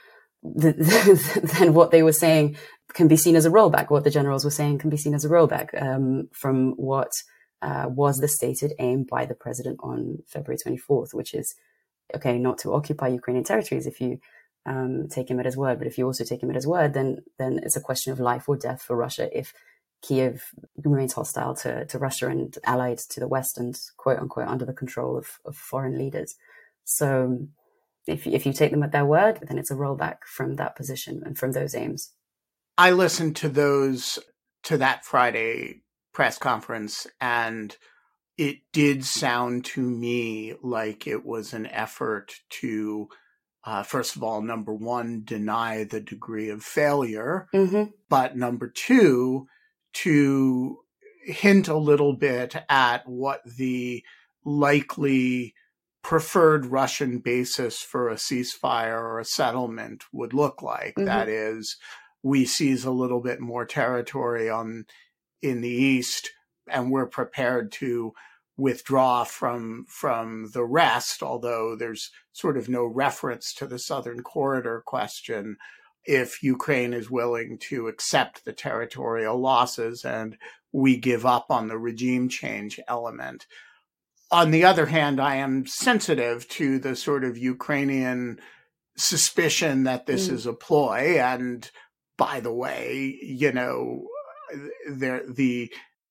the, 0.55 0.73
the, 0.73 1.53
then 1.59 1.75
what 1.75 1.91
they 1.91 2.03
were 2.03 2.12
saying 2.12 2.57
can 2.93 3.09
be 3.09 3.17
seen 3.17 3.37
as 3.37 3.45
a 3.45 3.50
rollback. 3.50 3.91
What 3.91 4.05
the 4.05 4.11
generals 4.11 4.45
were 4.45 4.50
saying 4.50 4.79
can 4.79 4.91
be 4.91 4.97
seen 4.97 5.15
as 5.15 5.25
a 5.25 5.29
rollback 5.29 5.81
um, 5.81 6.29
from 6.33 6.73
what 6.73 7.11
uh, 7.62 7.87
was 7.88 8.19
the 8.19 8.29
stated 8.29 8.73
aim 8.79 9.05
by 9.05 9.26
the 9.26 9.35
president 9.35 9.79
on 9.83 10.19
February 10.26 10.59
24th, 10.65 11.15
which 11.15 11.35
is 11.35 11.55
okay, 12.15 12.38
not 12.38 12.59
to 12.59 12.73
occupy 12.73 13.09
Ukrainian 13.09 13.45
territories 13.45 13.87
if 13.87 14.00
you 14.00 14.21
um, 14.65 15.09
take 15.09 15.31
him 15.31 15.41
at 15.41 15.47
his 15.47 15.57
word. 15.57 15.79
But 15.79 15.87
if 15.87 15.99
you 15.99 16.07
also 16.07 16.25
take 16.25 16.43
him 16.43 16.50
at 16.50 16.57
his 16.57 16.67
word, 16.67 16.95
then 16.95 17.19
then 17.38 17.61
it's 17.62 17.76
a 17.76 17.81
question 17.81 18.12
of 18.12 18.21
life 18.21 18.49
or 18.49 18.57
death 18.57 18.83
for 18.83 18.97
Russia 18.97 19.29
if 19.37 19.53
Kiev 20.03 20.45
remains 20.85 21.15
hostile 21.15 21.55
to, 21.57 21.85
to 21.87 21.99
Russia 21.99 22.29
and 22.29 22.57
allied 22.65 22.99
to 22.99 23.21
the 23.21 23.29
West 23.29 23.59
and 23.59 23.79
quote 23.97 24.19
unquote 24.19 24.49
under 24.49 24.65
the 24.65 24.73
control 24.73 25.17
of, 25.17 25.38
of 25.45 25.57
foreign 25.57 25.99
leaders. 25.99 26.35
So 26.85 27.49
if 28.07 28.27
if 28.27 28.47
you 28.47 28.53
take 28.53 28.71
them 28.71 28.83
at 28.83 28.93
their 28.93 29.07
word, 29.07 29.41
then 29.43 29.59
it's 29.59 29.71
a 29.71 29.75
rollback 29.75 30.19
from 30.27 30.57
that 30.57 30.77
position 30.77 31.23
and 31.25 31.39
from 31.39 31.53
those 31.53 31.75
aims. 31.75 32.13
I 32.79 32.91
listened 32.91 33.37
to 33.37 33.49
those 33.49 34.19
to 34.65 34.79
that 34.79 35.05
Friday 35.05 35.83
press 36.13 36.39
conference 36.39 37.07
and 37.21 37.77
it 38.37 38.59
did 38.73 39.05
sound 39.05 39.65
to 39.65 39.81
me 39.81 40.55
like 40.63 41.07
it 41.07 41.25
was 41.25 41.55
an 41.55 41.67
effort 41.67 42.35
to, 42.51 43.09
uh, 43.65 43.83
first 43.83 44.17
of 44.17 44.23
all, 44.23 44.43
number 44.43 44.75
one, 44.75 45.23
deny 45.25 45.85
the 45.85 46.01
degree 46.01 46.51
of 46.51 46.63
failure, 46.63 47.49
mm-hmm. 47.55 47.85
but 48.11 48.37
number 48.37 48.69
two, 48.69 49.47
to 49.95 50.79
hint 51.25 51.69
a 51.69 51.77
little 51.79 52.15
bit 52.15 52.55
at 52.69 53.09
what 53.09 53.41
the 53.57 54.03
likely 54.45 55.55
preferred 56.07 56.67
Russian 56.67 57.19
basis 57.19 57.81
for 57.81 58.09
a 58.09 58.15
ceasefire 58.15 58.97
or 58.97 59.19
a 59.19 59.25
settlement 59.25 60.05
would 60.13 60.33
look 60.33 60.63
like. 60.63 60.95
Mm-hmm. 60.95 61.07
That 61.07 61.29
is, 61.29 61.77
we 62.23 62.45
seize 62.45 62.85
a 62.85 62.93
little 62.93 63.21
bit 63.21 63.41
more 63.41 63.67
territory 63.67 64.49
on 64.49 64.87
in 65.43 65.63
the 65.63 65.69
east 65.69 66.31
and 66.71 66.93
we're 66.93 67.09
prepared 67.09 67.73
to 67.73 68.13
withdraw 68.57 69.25
from 69.25 69.85
from 69.89 70.51
the 70.55 70.65
rest 70.65 71.23
although 71.23 71.77
there's 71.77 72.11
sort 72.33 72.57
of 72.57 72.71
no 72.71 72.87
reference 72.87 73.53
to 73.53 73.67
the 73.67 73.79
southern 73.79 74.23
corridor 74.23 74.83
question 74.87 75.57
if 76.05 76.43
Ukraine 76.43 76.95
is 76.95 77.11
willing 77.11 77.59
to 77.59 77.87
accept 77.89 78.45
the 78.45 78.53
territorial 78.53 79.39
losses 79.39 80.05
and 80.05 80.39
we 80.73 80.97
give 80.97 81.27
up 81.27 81.47
on 81.51 81.69
the 81.69 81.79
regime 81.79 82.29
change 82.29 82.81
element 82.89 83.47
on 84.30 84.50
the 84.50 84.64
other 84.64 84.87
hand 84.87 85.21
i 85.21 85.37
am 85.37 85.66
sensitive 85.66 86.49
to 86.49 86.78
the 86.78 86.97
sort 86.97 87.25
of 87.25 87.38
ukrainian 87.38 88.38
suspicion 88.97 89.85
that 89.85 90.06
this 90.06 90.28
mm. 90.28 90.33
is 90.33 90.47
a 90.47 90.52
ploy 90.52 91.18
and 91.21 91.71
by 92.16 92.40
the 92.40 92.52
way 92.52 93.18
you 93.23 93.52
know 93.52 94.06
there 94.88 95.23
the 95.28 95.71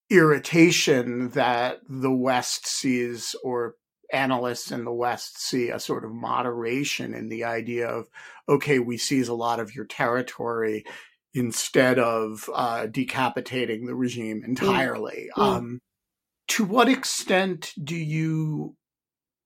irritation 0.10 1.29
that 1.29 1.79
the 1.89 2.12
West 2.12 2.67
sees 2.67 3.36
or 3.43 3.75
analysts 4.13 4.72
in 4.72 4.86
the 4.86 4.93
West 4.93 5.41
see 5.41 5.69
a 5.69 5.79
sort 5.79 6.05
of 6.05 6.12
moderation 6.12 7.13
in 7.13 7.29
the 7.29 7.43
idea 7.43 7.88
of, 7.88 8.07
okay, 8.48 8.79
we 8.79 8.98
seize 8.98 9.27
a 9.27 9.34
lot 9.34 9.60
of 9.60 9.74
your 9.74 9.86
territory 9.86 10.86
instead 11.34 12.00
of 12.00 12.50
uh, 12.53 12.86
decapitating 12.86 13.86
the 13.86 13.95
regime 13.95 14.41
mm. 14.41 14.48
entirely. 14.48 15.27
Mm. 15.36 15.41
Um, 15.41 15.81
to 16.48 16.64
what 16.64 16.90
extent 16.90 17.74
do 17.82 17.96
you 17.96 18.75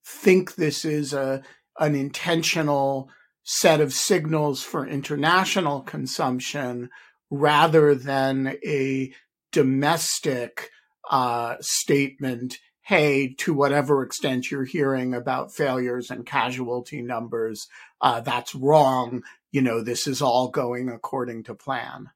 think 0.05 0.55
this 0.55 0.85
is 0.85 1.13
a 1.13 1.41
an 1.79 1.95
intentional 1.95 3.09
set 3.43 3.79
of 3.79 3.93
signals 3.93 4.61
for 4.61 4.85
international 4.85 5.81
consumption 5.81 6.89
rather 7.29 7.95
than 7.95 8.57
a 8.65 9.13
domestic 9.51 10.69
uh, 11.09 11.55
statement 11.61 12.59
hey, 12.89 13.35
to 13.35 13.53
whatever 13.53 14.01
extent 14.01 14.49
you're 14.49 14.65
hearing 14.65 15.13
about 15.13 15.53
failures 15.53 16.09
and 16.09 16.25
casualty 16.25 17.03
numbers, 17.03 17.67
uh, 18.01 18.19
that's 18.19 18.55
wrong. 18.55 19.21
You 19.51 19.61
know, 19.61 19.83
this 19.83 20.07
is 20.07 20.23
all 20.23 20.49
going 20.49 20.89
according 20.89 21.43
to 21.43 21.53
plan. 21.53 22.09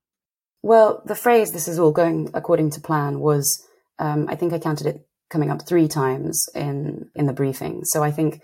Well, 0.63 1.03
the 1.05 1.13
phrase 1.13 1.51
"this 1.51 1.67
is 1.67 1.77
all 1.77 1.91
going 1.91 2.31
according 2.33 2.71
to 2.71 2.81
plan" 2.81 3.19
was, 3.19 3.67
um, 3.99 4.27
I 4.29 4.35
think, 4.35 4.53
I 4.53 4.59
counted 4.59 4.87
it 4.87 5.07
coming 5.29 5.51
up 5.51 5.67
three 5.67 5.87
times 5.87 6.45
in 6.53 7.09
in 7.15 7.25
the 7.25 7.33
briefing. 7.33 7.85
So 7.85 8.03
I 8.03 8.11
think, 8.11 8.41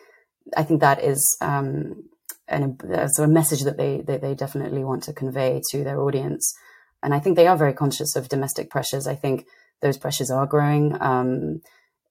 I 0.58 0.63
think 0.63 0.82
that 0.82 1.03
is 1.03 1.38
um, 1.41 2.10
an, 2.48 2.77
a 3.18 3.27
message 3.27 3.62
that 3.63 3.77
they, 3.77 4.01
they 4.01 4.18
they 4.18 4.36
definitely 4.36 4.84
want 4.84 5.03
to 5.03 5.13
convey 5.13 5.62
to 5.72 5.84
their 5.84 6.01
audience. 6.01 6.53
And 7.01 7.13
I 7.13 7.20
think 7.20 7.36
they 7.36 7.48
are 7.48 7.58
very 7.58 7.74
conscious 7.74 8.15
of 8.15 8.29
domestic 8.29 8.70
pressures. 8.70 9.08
I 9.08 9.15
think 9.15 9.46
those 9.82 9.98
pressures 9.98 10.32
are 10.32 10.46
growing. 10.46 11.01
Um, 11.01 11.62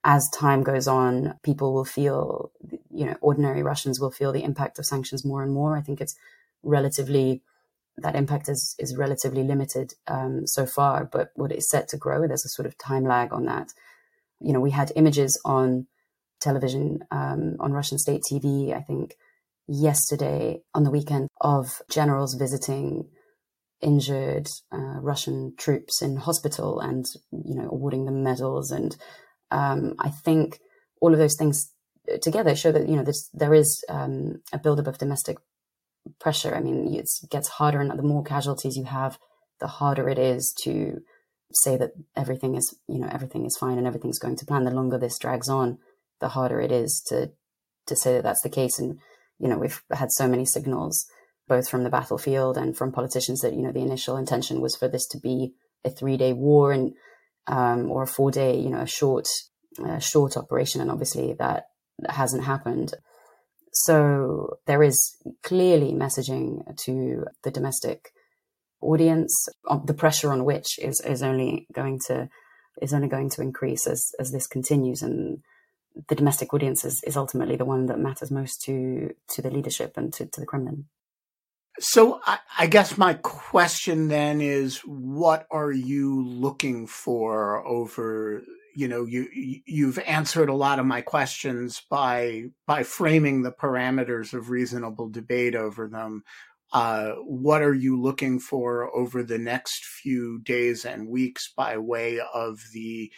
as 0.05 0.31
time 0.31 0.63
goes 0.63 0.89
on, 0.89 1.35
people 1.43 1.75
will 1.75 1.85
feel, 1.85 2.51
you 2.91 3.05
know, 3.05 3.17
ordinary 3.21 3.63
Russians 3.63 4.01
will 4.01 4.13
feel 4.13 4.33
the 4.33 4.45
impact 4.45 4.79
of 4.79 4.87
sanctions 4.87 5.25
more 5.25 5.43
and 5.43 5.53
more. 5.53 5.77
I 5.77 5.83
think 5.83 6.01
it's 6.01 6.17
relatively 6.63 7.43
that 8.03 8.17
impact 8.17 8.49
is 8.49 8.75
is 8.79 8.97
relatively 8.97 9.43
limited 9.43 9.95
um, 10.07 10.47
so 10.47 10.67
far, 10.67 11.05
but 11.05 11.31
what 11.35 11.53
is 11.53 11.69
set 11.69 11.89
to 11.89 11.97
grow, 11.97 12.27
there's 12.27 12.45
a 12.45 12.49
sort 12.49 12.67
of 12.67 12.79
time 12.79 13.05
lag 13.05 13.33
on 13.33 13.45
that. 13.47 13.73
You 14.41 14.53
know, 14.53 14.61
we 14.61 14.71
had 14.71 14.93
images 14.97 15.41
on 15.45 15.87
television 16.41 17.01
um, 17.11 17.57
on 17.61 17.73
Russian 17.73 17.99
state 17.99 18.23
TV. 18.31 18.75
I 18.75 18.81
think 18.81 19.17
yesterday 19.67 20.61
on 20.75 20.85
the 20.85 20.91
weekend 20.91 21.29
of 21.41 21.83
generals 21.91 22.35
visiting 22.35 23.09
injured 23.81 24.49
uh, 24.73 24.99
Russian 25.01 25.55
troops 25.57 26.03
in 26.03 26.17
hospital 26.17 26.81
and 26.81 27.07
you 27.31 27.55
know 27.55 27.69
awarding 27.71 28.05
them 28.05 28.23
medals, 28.23 28.71
and 28.71 28.97
um, 29.51 29.95
I 29.99 30.11
think 30.11 30.61
all 31.01 31.13
of 31.13 31.19
those 31.19 31.37
things 31.37 31.73
together 32.23 32.57
show 32.57 32.73
that 32.73 32.89
you 32.89 32.97
know 32.97 33.05
there 33.35 33.55
is 33.55 33.85
um, 33.89 34.43
a 34.53 34.59
buildup 34.59 34.87
of 34.87 34.99
domestic 34.99 35.39
pressure. 36.21 36.55
I 36.55 36.61
mean, 36.61 36.95
it 36.95 37.09
gets 37.31 37.49
harder, 37.49 37.81
and 37.81 37.91
the 37.91 38.03
more 38.03 38.23
casualties 38.23 38.77
you 38.77 38.85
have, 38.85 39.19
the 39.61 39.67
harder 39.67 40.09
it 40.09 40.19
is 40.19 40.55
to 40.65 41.01
say 41.53 41.77
that 41.77 41.93
everything 42.17 42.55
is, 42.55 42.77
you 42.87 42.99
know, 42.99 43.09
everything 43.11 43.47
is 43.47 43.57
fine 43.59 43.79
and 43.79 43.87
everything's 43.87 44.19
going 44.19 44.37
to 44.37 44.47
plan. 44.47 44.65
The 44.65 44.71
longer 44.71 44.99
this 44.99 45.19
drags 45.19 45.49
on, 45.49 45.79
the 46.21 46.29
harder 46.29 46.61
it 46.61 46.73
is 46.73 47.03
to 47.09 47.31
to 47.87 47.97
say 47.97 48.15
that 48.15 48.23
that's 48.23 48.43
the 48.43 48.51
case. 48.51 48.79
And 48.79 48.99
you 49.39 49.49
know, 49.49 49.59
we've 49.59 49.83
had 49.91 50.13
so 50.13 50.29
many 50.29 50.45
signals, 50.45 51.07
both 51.47 51.69
from 51.69 51.85
the 51.85 51.91
battlefield 51.91 52.59
and 52.59 52.77
from 52.77 52.93
politicians, 52.93 53.41
that 53.41 53.55
you 53.55 53.63
know 53.63 53.73
the 53.73 53.81
initial 53.81 54.17
intention 54.17 54.61
was 54.61 54.77
for 54.77 54.89
this 54.89 55.07
to 55.09 55.19
be 55.19 55.55
a 55.85 55.91
three 55.91 56.17
day 56.17 56.33
war 56.33 56.73
and 56.73 56.93
um, 57.47 57.91
or 57.91 58.03
a 58.03 58.07
four 58.07 58.31
day, 58.31 58.59
you 58.59 58.69
know, 58.71 58.81
a 58.81 58.87
short 58.87 59.27
a 59.85 60.01
short 60.01 60.37
operation, 60.37 60.81
and 60.81 60.91
obviously 60.91 61.35
that, 61.35 61.69
that 61.99 62.13
hasn't 62.13 62.45
happened. 62.45 62.95
So 63.73 64.59
there 64.67 64.83
is 64.83 65.17
clearly 65.43 65.93
messaging 65.93 66.77
to 66.85 67.27
the 67.43 67.51
domestic 67.51 68.13
audience, 68.81 69.49
um, 69.69 69.83
the 69.85 69.95
pressure 69.95 70.33
on 70.33 70.45
which 70.45 70.79
is, 70.79 71.01
is 71.01 71.23
only 71.23 71.67
going 71.73 72.01
to 72.07 72.29
is 72.81 72.95
only 72.95 73.09
going 73.09 73.29
to 73.29 73.43
increase 73.43 73.87
as 73.87 74.13
as 74.19 74.31
this 74.31 74.47
continues, 74.47 75.03
and 75.03 75.43
the 76.09 76.15
domestic 76.15 76.55
audience 76.55 76.85
is, 76.85 77.03
is 77.05 77.17
ultimately 77.17 77.57
the 77.57 77.65
one 77.65 77.87
that 77.87 77.99
matters 77.99 78.31
most 78.31 78.63
to 78.63 79.15
to 79.31 79.43
the 79.43 79.51
leadership 79.51 79.97
and 79.97 80.13
to, 80.15 80.27
to 80.27 80.41
the 80.41 80.47
Kremlin. 80.47 80.85
So 81.81 82.21
I, 82.27 82.39
I, 82.59 82.67
guess 82.67 82.99
my 82.99 83.15
question 83.15 84.09
then 84.09 84.41
is, 84.41 84.79
what 84.79 85.47
are 85.49 85.71
you 85.71 86.27
looking 86.27 86.89
for 86.89 87.65
over 87.65 88.43
you 88.79 88.87
know 88.87 89.05
you 89.05 89.27
you've 89.67 89.99
answered 89.99 90.49
a 90.49 90.55
lot 90.55 90.79
of 90.79 90.87
my 90.87 91.01
questions 91.01 91.83
by 91.91 92.45
by 92.65 92.85
framing 92.85 93.43
the 93.43 93.51
parameters 93.51 94.33
of 94.33 94.51
reasonable 94.51 95.09
debate 95.09 95.57
over 95.57 95.89
them 95.89 96.23
uh, 96.73 97.13
what 97.25 97.61
are 97.61 97.75
you 97.75 98.01
looking 98.01 98.39
for 98.39 98.95
over 98.95 99.25
the 99.25 99.39
next 99.39 99.85
few 99.85 100.39
days 100.43 100.85
and 100.85 101.09
weeks 101.09 101.53
by 101.57 101.77
way 101.77 102.21
of 102.33 102.61
the 102.73 103.11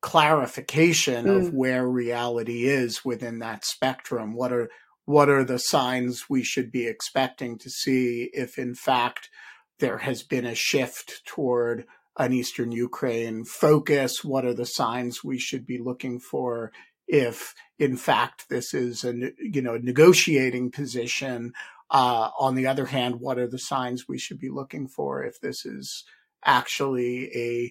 clarification 0.00 1.26
mm. 1.26 1.36
of 1.36 1.54
where 1.54 1.86
reality 1.86 2.64
is 2.64 3.04
within 3.04 3.38
that 3.38 3.64
spectrum 3.64 4.34
what 4.34 4.52
are 4.52 4.68
what 5.04 5.28
are 5.28 5.44
the 5.44 5.60
signs 5.60 6.24
we 6.28 6.42
should 6.42 6.72
be 6.72 6.88
expecting 6.88 7.56
to 7.56 7.70
see 7.70 8.30
if 8.32 8.58
in 8.58 8.74
fact 8.74 9.30
there 9.78 9.98
has 9.98 10.24
been 10.24 10.44
a 10.44 10.56
shift 10.56 11.24
toward 11.24 11.86
an 12.18 12.32
Eastern 12.32 12.72
Ukraine 12.72 13.44
focus? 13.44 14.24
What 14.24 14.44
are 14.44 14.54
the 14.54 14.66
signs 14.66 15.24
we 15.24 15.38
should 15.38 15.66
be 15.66 15.78
looking 15.78 16.18
for 16.18 16.72
if, 17.06 17.54
in 17.78 17.96
fact, 17.96 18.48
this 18.48 18.74
is 18.74 19.04
a 19.04 19.32
you 19.38 19.62
know 19.62 19.76
negotiating 19.76 20.70
position? 20.72 21.52
Uh, 21.90 22.30
on 22.38 22.54
the 22.54 22.66
other 22.66 22.86
hand, 22.86 23.16
what 23.20 23.38
are 23.38 23.48
the 23.48 23.58
signs 23.58 24.06
we 24.06 24.18
should 24.18 24.38
be 24.38 24.50
looking 24.50 24.86
for 24.86 25.24
if 25.24 25.40
this 25.40 25.64
is 25.64 26.04
actually 26.44 27.30
a 27.34 27.70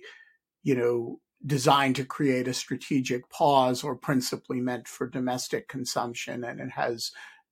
you 0.63 0.75
know 0.75 1.19
designed 1.45 1.95
to 1.95 2.05
create 2.05 2.47
a 2.47 2.53
strategic 2.53 3.29
pause 3.29 3.83
or 3.83 3.95
principally 3.95 4.60
meant 4.60 4.88
for 4.88 5.07
domestic 5.07 5.67
consumption 5.67 6.43
and 6.43 6.60
it 6.60 6.71
has 6.71 7.12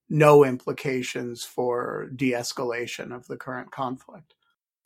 no 0.09 0.43
implications 0.43 1.43
for 1.43 2.09
de-escalation 2.15 3.15
of 3.15 3.27
the 3.27 3.37
current 3.37 3.71
conflict 3.71 4.34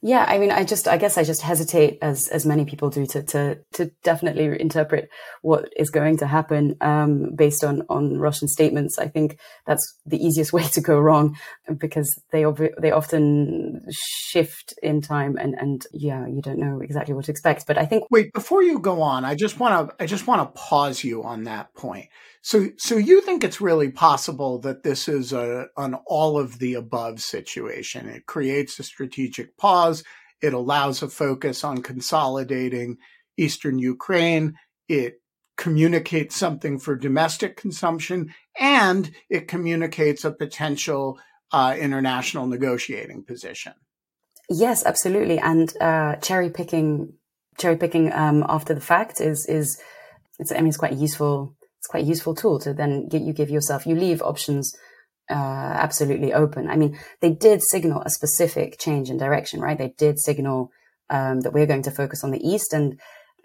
yeah, 0.02 0.24
I 0.26 0.38
mean, 0.38 0.50
I 0.50 0.64
just, 0.64 0.88
I 0.88 0.96
guess 0.96 1.18
I 1.18 1.26
just 1.26 1.42
hesitate, 1.42 1.98
as 2.02 2.30
as 2.30 2.46
many 2.46 2.64
people 2.64 2.90
do, 2.90 3.06
to 3.08 3.22
to 3.24 3.58
to 3.74 3.92
definitely 4.02 4.60
interpret 4.60 5.10
what 5.42 5.68
is 5.76 5.90
going 5.90 6.18
to 6.18 6.28
happen 6.28 6.78
um, 6.80 7.36
based 7.36 7.66
on 7.66 7.84
on 7.90 8.18
Russian 8.18 8.48
statements. 8.48 8.98
I 8.98 9.10
think 9.10 9.38
that's 9.68 10.00
the 10.06 10.18
easiest 10.18 10.54
way 10.58 10.64
to 10.64 10.80
go 10.80 10.98
wrong 10.98 11.36
because 11.78 12.10
they 12.32 12.46
they 12.82 12.92
often 12.92 13.86
shift 13.92 14.74
in 14.82 15.02
time, 15.02 15.36
and 15.36 15.54
and 15.56 15.86
yeah, 15.92 16.26
you 16.26 16.42
don't 16.42 16.60
know 16.60 16.80
exactly 16.80 17.14
what 17.14 17.26
to 17.26 17.32
expect. 17.32 17.68
But 17.68 17.78
I 17.78 17.86
think 17.86 18.06
wait, 18.10 18.32
before 18.32 18.64
you 18.64 18.80
go 18.80 19.02
on, 19.02 19.26
I 19.26 19.36
just 19.36 19.60
want 19.60 19.90
to 19.90 19.96
I 20.02 20.06
just 20.06 20.28
want 20.28 20.42
to 20.42 20.62
pause 20.62 21.04
you 21.04 21.24
on 21.24 21.44
that 21.44 21.74
point. 21.74 22.08
So, 22.41 22.69
so 22.78 22.95
you 22.95 23.21
think 23.21 23.43
it's 23.43 23.60
really 23.60 23.91
possible 23.91 24.60
that 24.60 24.84
this 24.84 25.08
is 25.08 25.34
a, 25.34 25.67
an 25.78 25.95
all 26.06 26.39
of 26.39 26.60
the 26.60 26.75
above 26.75 27.21
situation? 27.21 28.08
It 28.08 28.25
creates 28.28 28.80
a 28.80 28.84
strategic 28.84 29.58
pause. 29.58 30.04
It 30.41 30.54
allows 30.54 31.02
a 31.02 31.10
focus 31.10 31.63
on 31.63 31.82
consolidating 31.82 32.97
Eastern 33.38 33.78
Ukraine. 33.78 34.56
It 34.88 35.21
communicates 35.58 36.38
something 36.38 36.80
for 36.80 36.95
domestic 36.95 37.58
consumption 37.58 38.34
and 38.58 39.12
it 39.30 39.49
communicates 39.49 40.23
a 40.23 40.32
potential 40.32 41.19
uh, 41.52 41.75
international 41.78 42.47
negotiating 42.47 43.23
position. 43.23 43.73
Yes, 44.49 44.86
absolutely. 44.86 45.38
And 45.38 45.73
uh, 45.82 46.15
cherry 46.17 46.49
picking, 46.49 47.13
cherry 47.58 47.75
picking 47.75 48.13
um, 48.13 48.45
after 48.47 48.73
the 48.73 48.82
fact 48.82 49.19
is 49.19 49.45
is 49.47 49.82
it's, 50.39 50.54
I 50.54 50.56
mean, 50.56 50.67
it's 50.67 50.78
quite 50.78 50.93
useful 50.93 51.58
it's 51.80 51.88
quite 51.88 52.04
a 52.04 52.08
useful 52.08 52.36
tool 52.36 52.60
to 52.60 52.74
then 52.74 53.08
get, 53.08 53.22
you 53.22 53.34
give 53.34 53.50
yourself, 53.50 53.88
you 53.88 53.96
leave 53.96 54.22
options 54.22 54.76
uh, 55.30 55.34
absolutely 55.34 56.34
open. 56.34 56.70
I 56.70 56.76
mean, 56.76 57.00
they 57.22 57.30
did 57.30 57.62
signal 57.72 58.02
a 58.02 58.10
specific 58.10 58.80
change 58.80 59.10
in 59.10 59.18
direction, 59.18 59.62
right? 59.62 59.78
They 59.78 59.94
did 59.98 60.20
signal 60.20 60.72
um, 61.10 61.42
that 61.42 61.54
we're 61.54 61.68
going 61.68 61.84
to 61.84 61.92
focus 61.92 62.24
on 62.24 62.32
the 62.32 62.46
East. 62.46 62.74
And 62.74 63.00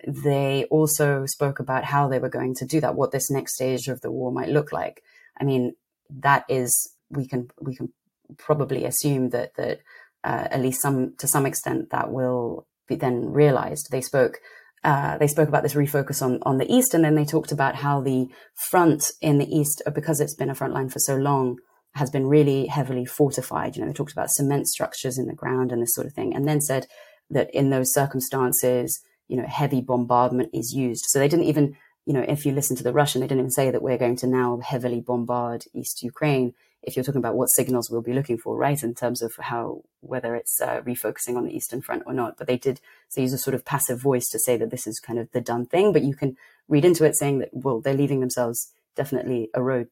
they 0.06 0.64
also 0.70 1.26
spoke 1.26 1.60
about 1.60 1.84
how 1.84 2.08
they 2.08 2.18
were 2.18 2.28
going 2.28 2.54
to 2.56 2.66
do 2.66 2.80
that, 2.80 2.96
what 2.96 3.12
this 3.12 3.30
next 3.30 3.54
stage 3.54 3.86
of 3.86 4.00
the 4.00 4.10
war 4.10 4.32
might 4.32 4.48
look 4.48 4.72
like. 4.72 5.02
I 5.40 5.44
mean, 5.44 5.74
that 6.10 6.44
is, 6.48 6.94
we 7.10 7.28
can, 7.28 7.50
we 7.60 7.76
can 7.76 7.92
probably 8.36 8.84
assume 8.84 9.30
that, 9.30 9.54
that 9.56 9.80
uh, 10.24 10.48
at 10.50 10.60
least 10.60 10.82
some, 10.82 11.14
to 11.18 11.28
some 11.28 11.46
extent, 11.46 11.90
that 11.90 12.10
will 12.10 12.66
be 12.88 12.96
then 12.96 13.30
realized. 13.30 13.88
They 13.90 14.00
spoke 14.00 14.38
uh, 14.84 15.16
they 15.18 15.26
spoke 15.26 15.48
about 15.48 15.62
this 15.62 15.74
refocus 15.74 16.20
on, 16.20 16.38
on 16.42 16.58
the 16.58 16.72
East, 16.72 16.92
and 16.92 17.02
then 17.02 17.14
they 17.14 17.24
talked 17.24 17.52
about 17.52 17.76
how 17.76 18.00
the 18.00 18.28
front 18.70 19.10
in 19.22 19.38
the 19.38 19.56
East, 19.56 19.82
because 19.94 20.20
it's 20.20 20.34
been 20.34 20.50
a 20.50 20.54
front 20.54 20.74
line 20.74 20.90
for 20.90 20.98
so 20.98 21.16
long, 21.16 21.56
has 21.94 22.10
been 22.10 22.26
really 22.26 22.66
heavily 22.66 23.06
fortified. 23.06 23.76
You 23.76 23.82
know, 23.82 23.88
they 23.88 23.94
talked 23.94 24.12
about 24.12 24.30
cement 24.30 24.68
structures 24.68 25.16
in 25.16 25.26
the 25.26 25.34
ground 25.34 25.72
and 25.72 25.80
this 25.80 25.94
sort 25.94 26.06
of 26.06 26.12
thing, 26.12 26.34
and 26.34 26.46
then 26.46 26.60
said 26.60 26.86
that 27.30 27.48
in 27.54 27.70
those 27.70 27.94
circumstances, 27.94 29.00
you 29.26 29.36
know, 29.36 29.46
heavy 29.46 29.80
bombardment 29.80 30.50
is 30.52 30.74
used. 30.74 31.04
So 31.08 31.18
they 31.18 31.28
didn't 31.28 31.46
even, 31.46 31.76
you 32.04 32.12
know, 32.12 32.24
if 32.28 32.44
you 32.44 32.52
listen 32.52 32.76
to 32.76 32.84
the 32.84 32.92
Russian, 32.92 33.22
they 33.22 33.26
didn't 33.26 33.40
even 33.40 33.50
say 33.50 33.70
that 33.70 33.82
we're 33.82 33.96
going 33.96 34.16
to 34.16 34.26
now 34.26 34.60
heavily 34.62 35.00
bombard 35.00 35.64
East 35.74 36.02
Ukraine 36.02 36.52
if 36.86 36.96
you're 36.96 37.04
talking 37.04 37.20
about 37.20 37.36
what 37.36 37.46
signals 37.46 37.90
we'll 37.90 38.02
be 38.02 38.12
looking 38.12 38.38
for, 38.38 38.56
right, 38.56 38.82
in 38.82 38.94
terms 38.94 39.22
of 39.22 39.32
how 39.38 39.82
whether 40.00 40.34
it's 40.34 40.60
uh, 40.60 40.80
refocusing 40.82 41.36
on 41.36 41.44
the 41.44 41.56
Eastern 41.56 41.80
Front 41.80 42.04
or 42.06 42.12
not. 42.12 42.36
But 42.36 42.46
they 42.46 42.56
did 42.56 42.80
so 43.08 43.20
use 43.20 43.32
a 43.32 43.38
sort 43.38 43.54
of 43.54 43.64
passive 43.64 44.00
voice 44.00 44.28
to 44.30 44.38
say 44.38 44.56
that 44.56 44.70
this 44.70 44.86
is 44.86 45.00
kind 45.00 45.18
of 45.18 45.30
the 45.32 45.40
done 45.40 45.66
thing. 45.66 45.92
But 45.92 46.02
you 46.02 46.14
can 46.14 46.36
read 46.68 46.84
into 46.84 47.04
it 47.04 47.16
saying 47.16 47.38
that 47.40 47.50
well, 47.52 47.80
they're 47.80 47.94
leaving 47.94 48.20
themselves 48.20 48.72
definitely 48.96 49.50
a 49.54 49.62
road. 49.62 49.88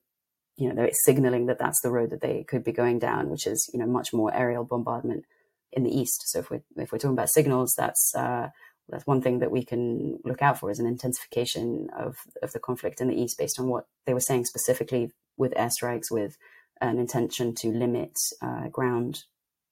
You 0.57 0.69
know, 0.69 0.75
they're 0.75 0.91
signaling 1.05 1.47
that 1.47 1.59
that's 1.59 1.81
the 1.83 1.91
road 1.91 2.11
that 2.11 2.21
they 2.21 2.45
could 2.45 2.63
be 2.63 2.73
going 2.73 2.99
down, 2.99 3.31
which 3.31 3.47
is 3.47 3.71
you 3.73 3.79
know 3.79 3.87
much 3.87 4.13
more 4.13 4.35
aerial 4.35 4.65
bombardment 4.65 5.25
in 5.73 5.85
the 5.85 5.97
east. 5.97 6.23
So 6.27 6.41
if 6.41 6.51
we're 6.51 6.63
if 6.77 6.93
we're 6.93 6.99
talking 6.99 7.17
about 7.17 7.31
signals, 7.31 7.75
that's 7.77 8.15
uh, 8.15 8.51
that's 8.89 9.07
one 9.07 9.23
thing 9.23 9.39
that 9.39 9.51
we 9.51 9.65
can 9.65 10.19
look 10.25 10.43
out 10.43 10.59
for 10.59 10.71
is 10.71 10.79
an 10.79 10.87
intensification 10.87 11.89
of 11.97 12.19
of 12.43 12.53
the 12.53 12.61
conflict 12.61 13.01
in 13.01 13.09
the 13.09 13.21
east 13.21 13.39
based 13.39 13.59
on 13.59 13.69
what 13.69 13.87
they 14.07 14.15
were 14.15 14.21
saying 14.21 14.45
specifically 14.45 15.11
with 15.37 15.55
airstrikes, 15.55 16.11
with 16.11 16.37
an 16.83 16.99
intention 16.99 17.55
to 17.57 17.69
limit 17.69 18.19
uh, 18.43 18.69
ground 18.69 19.23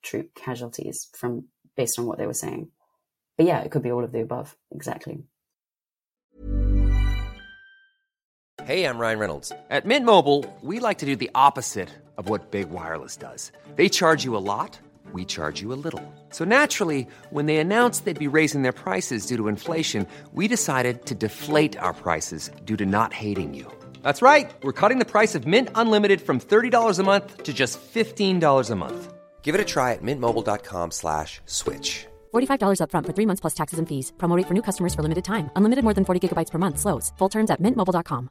troop 0.02 0.34
casualties 0.34 1.08
from 1.14 1.44
based 1.76 1.98
on 1.98 2.06
what 2.06 2.18
they 2.18 2.26
were 2.26 2.34
saying. 2.34 2.68
But 3.36 3.46
yeah, 3.46 3.60
it 3.60 3.70
could 3.70 3.82
be 3.82 3.92
all 3.92 4.04
of 4.04 4.12
the 4.12 4.20
above. 4.20 4.56
Exactly. 4.70 5.24
Hey, 8.64 8.84
I'm 8.84 8.98
Ryan 8.98 9.18
Reynolds. 9.18 9.52
At 9.70 9.86
Mint 9.86 10.04
Mobile, 10.04 10.44
we 10.62 10.80
like 10.80 10.98
to 10.98 11.06
do 11.06 11.16
the 11.16 11.30
opposite 11.34 11.88
of 12.16 12.28
what 12.28 12.50
Big 12.50 12.70
Wireless 12.70 13.16
does. 13.16 13.52
They 13.76 13.88
charge 13.88 14.24
you 14.24 14.36
a 14.36 14.38
lot 14.38 14.78
we 15.12 15.24
charge 15.24 15.60
you 15.60 15.72
a 15.72 15.80
little. 15.84 16.02
So 16.30 16.44
naturally, 16.44 17.06
when 17.30 17.46
they 17.46 17.56
announced 17.56 18.04
they'd 18.04 18.18
be 18.18 18.28
raising 18.28 18.62
their 18.62 18.72
prices 18.72 19.26
due 19.26 19.36
to 19.38 19.48
inflation, 19.48 20.06
we 20.32 20.48
decided 20.48 21.06
to 21.06 21.14
deflate 21.14 21.76
our 21.78 21.94
prices 21.94 22.50
due 22.64 22.76
to 22.76 22.86
not 22.86 23.12
hating 23.12 23.54
you. 23.54 23.79
That's 24.02 24.22
right. 24.22 24.50
We're 24.62 24.72
cutting 24.80 24.98
the 25.00 25.04
price 25.04 25.34
of 25.34 25.46
Mint 25.48 25.68
Unlimited 25.74 26.20
from 26.20 26.38
$30 26.38 26.98
a 26.98 27.02
month 27.02 27.42
to 27.42 27.52
just 27.52 27.80
$15 27.80 28.70
a 28.70 28.76
month. 28.76 29.12
Give 29.42 29.54
it 29.56 29.60
a 29.60 29.64
try 29.64 29.94
at 29.94 30.02
mintmobile.com 30.02 30.92
slash 30.92 31.40
switch. 31.46 32.06
$45 32.32 32.78
upfront 32.82 33.06
for 33.06 33.14
three 33.16 33.26
months 33.26 33.40
plus 33.40 33.54
taxes 33.54 33.78
and 33.80 33.88
fees. 33.88 34.12
Promote 34.18 34.46
for 34.46 34.54
new 34.54 34.62
customers 34.62 34.94
for 34.94 35.02
limited 35.02 35.24
time. 35.24 35.50
Unlimited 35.56 35.82
more 35.82 35.94
than 35.94 36.04
40 36.04 36.20
gigabytes 36.28 36.50
per 36.52 36.58
month. 36.58 36.78
Slows. 36.78 37.12
Full 37.18 37.28
terms 37.28 37.50
at 37.50 37.60
mintmobile.com. 37.60 38.30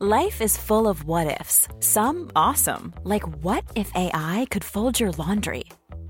Life 0.00 0.42
is 0.42 0.58
full 0.58 0.88
of 0.88 1.04
what 1.04 1.40
ifs. 1.40 1.68
Some 1.80 2.30
awesome. 2.34 2.92
Like 3.04 3.22
what 3.44 3.64
if 3.76 3.90
AI 3.94 4.46
could 4.50 4.64
fold 4.64 4.98
your 5.00 5.12
laundry? 5.12 5.64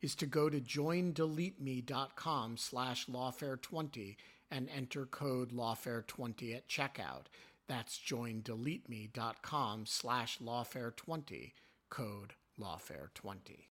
is 0.00 0.14
to 0.16 0.26
go 0.26 0.48
to 0.48 0.60
joindeleteme.com 0.60 2.56
slash 2.56 3.06
lawfare20 3.06 4.16
and 4.50 4.68
enter 4.74 5.06
code 5.06 5.52
lawfare20 5.52 6.56
at 6.56 6.68
checkout. 6.68 7.26
That's 7.68 7.98
joindeleteme.com 7.98 9.86
slash 9.86 10.38
lawfare20, 10.38 11.52
code 11.90 12.32
lawfare20. 12.58 13.66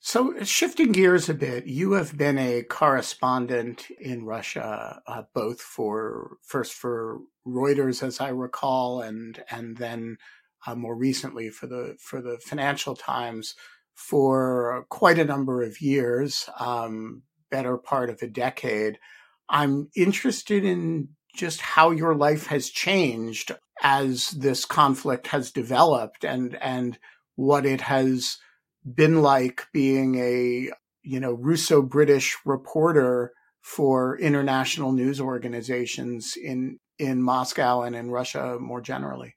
So, 0.00 0.42
shifting 0.44 0.92
gears 0.92 1.28
a 1.28 1.34
bit, 1.34 1.66
you 1.66 1.92
have 1.92 2.16
been 2.16 2.38
a 2.38 2.62
correspondent 2.62 3.90
in 4.00 4.24
Russia, 4.24 5.02
uh, 5.06 5.22
both 5.34 5.60
for 5.60 6.36
first 6.42 6.74
for 6.74 7.18
Reuters, 7.44 8.02
as 8.04 8.20
I 8.20 8.28
recall, 8.28 9.00
and 9.00 9.42
and 9.50 9.76
then 9.76 10.18
uh, 10.66 10.76
more 10.76 10.94
recently 10.94 11.50
for 11.50 11.66
the 11.66 11.96
for 11.98 12.22
the 12.22 12.38
Financial 12.38 12.94
Times 12.94 13.56
for 13.98 14.86
quite 14.90 15.18
a 15.18 15.24
number 15.24 15.64
of 15.64 15.80
years, 15.80 16.48
um, 16.60 17.22
better 17.50 17.76
part 17.76 18.10
of 18.10 18.22
a 18.22 18.28
decade. 18.28 18.96
I'm 19.48 19.90
interested 19.96 20.64
in 20.64 21.08
just 21.34 21.60
how 21.60 21.90
your 21.90 22.14
life 22.14 22.46
has 22.46 22.70
changed 22.70 23.50
as 23.82 24.30
this 24.30 24.64
conflict 24.64 25.26
has 25.28 25.50
developed, 25.50 26.24
and 26.24 26.54
and 26.62 26.96
what 27.34 27.66
it 27.66 27.80
has 27.80 28.38
been 28.94 29.20
like 29.20 29.66
being 29.72 30.14
a 30.14 30.70
you 31.02 31.18
know 31.18 31.32
Russo 31.32 31.82
British 31.82 32.36
reporter 32.44 33.32
for 33.62 34.16
international 34.18 34.92
news 34.92 35.20
organizations 35.20 36.34
in 36.36 36.78
in 37.00 37.20
Moscow 37.20 37.82
and 37.82 37.96
in 37.96 38.12
Russia 38.12 38.58
more 38.60 38.80
generally? 38.80 39.34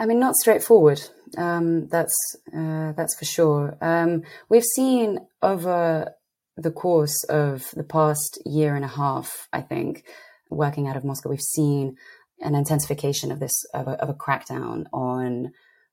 I 0.00 0.06
mean, 0.06 0.18
not 0.18 0.34
straightforward. 0.34 1.02
Um, 1.36 1.86
that's 1.88 2.16
uh, 2.56 2.92
that's 2.96 3.16
for 3.16 3.26
sure. 3.26 3.76
Um, 3.82 4.22
we've 4.48 4.64
seen 4.64 5.18
over 5.42 6.14
the 6.56 6.70
course 6.70 7.22
of 7.24 7.70
the 7.76 7.84
past 7.84 8.38
year 8.46 8.74
and 8.74 8.84
a 8.84 8.88
half, 8.88 9.46
I 9.52 9.60
think, 9.60 10.04
working 10.48 10.88
out 10.88 10.96
of 10.96 11.04
Moscow, 11.04 11.28
we've 11.28 11.40
seen 11.40 11.96
an 12.40 12.54
intensification 12.54 13.30
of 13.30 13.40
this 13.40 13.64
of 13.74 13.86
a, 13.88 13.92
of 14.02 14.08
a 14.08 14.14
crackdown 14.14 14.86
on 14.92 15.52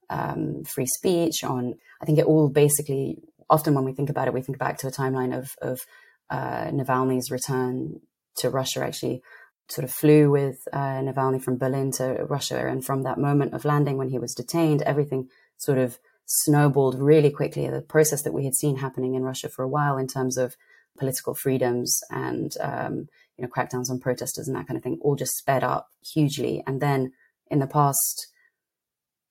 um, 0.10 0.64
free 0.64 0.86
speech, 0.86 1.44
on, 1.44 1.76
I 2.02 2.06
think 2.06 2.18
it 2.18 2.26
all 2.26 2.50
basically, 2.50 3.18
often 3.50 3.74
when 3.74 3.84
we 3.84 3.94
think 3.94 4.10
about 4.10 4.28
it, 4.28 4.34
we 4.34 4.42
think 4.42 4.58
back 4.58 4.78
to 4.80 4.88
a 4.88 4.92
timeline 4.92 5.38
of, 5.38 5.52
of 5.62 5.82
uh, 6.30 6.68
Navalny's 6.72 7.30
return 7.30 8.00
to 8.38 8.50
Russia, 8.50 8.86
actually 8.86 9.22
sort 9.70 9.84
of 9.84 9.92
flew 9.92 10.30
with 10.30 10.68
uh, 10.72 11.02
Navalny 11.02 11.42
from 11.42 11.58
Berlin 11.58 11.92
to 11.94 12.26
Russia. 12.30 12.68
And 12.68 12.84
from 12.86 13.04
that 13.04 13.18
moment 13.18 13.54
of 13.54 13.66
landing 13.66 13.98
when 13.98 14.10
he 14.10 14.20
was 14.20 14.34
detained, 14.34 14.82
everything 14.84 15.30
sort 15.58 15.78
of 15.78 16.00
snowballed 16.26 17.00
really 17.00 17.30
quickly. 17.30 17.70
The 17.70 17.82
process 17.82 18.22
that 18.24 18.34
we 18.34 18.46
had 18.46 18.56
seen 18.56 18.78
happening 18.78 19.16
in 19.16 19.24
Russia 19.24 19.50
for 19.50 19.64
a 19.64 19.68
while 19.68 19.98
in 19.98 20.08
terms 20.08 20.38
of 20.38 20.56
political 20.98 21.34
freedoms 21.34 22.00
and, 22.10 22.54
um, 22.62 23.08
you 23.38 23.44
know, 23.44 23.48
crackdowns 23.48 23.90
on 23.90 24.00
protesters 24.00 24.48
and 24.48 24.56
that 24.56 24.68
kind 24.68 24.78
of 24.78 24.84
thing 24.84 25.00
all 25.02 25.16
just 25.16 25.38
sped 25.38 25.64
up 25.64 25.90
hugely. 26.14 26.64
And 26.66 26.82
then 26.82 27.12
in 27.50 27.60
the 27.60 27.68
past 27.68 28.28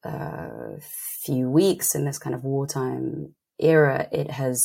uh, 0.04 0.78
few 1.24 1.50
weeks 1.50 1.94
in 1.94 2.04
this 2.04 2.18
kind 2.18 2.34
of 2.34 2.44
wartime 2.44 3.34
era, 3.58 4.08
it 4.12 4.30
has 4.30 4.64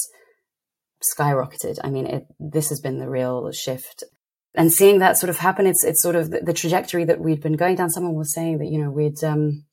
skyrocketed. 1.18 1.80
I 1.84 1.90
mean, 1.90 2.06
it, 2.06 2.28
this 2.40 2.70
has 2.70 2.80
been 2.80 3.00
the 3.00 3.10
real 3.10 3.52
shift. 3.52 4.04
And 4.54 4.72
seeing 4.72 5.00
that 5.00 5.18
sort 5.18 5.30
of 5.30 5.38
happen, 5.38 5.66
it's 5.66 5.84
it's 5.84 6.02
sort 6.02 6.16
of 6.16 6.32
the, 6.32 6.42
the 6.42 6.54
trajectory 6.54 7.06
that 7.06 7.20
we'd 7.20 7.42
been 7.42 7.56
going 7.56 7.76
down. 7.76 7.90
Someone 7.90 8.16
was 8.16 8.34
saying 8.34 8.58
that 8.58 8.68
you 8.68 8.84
know 8.84 8.92
we'd 8.92 9.24
um, 9.24 9.66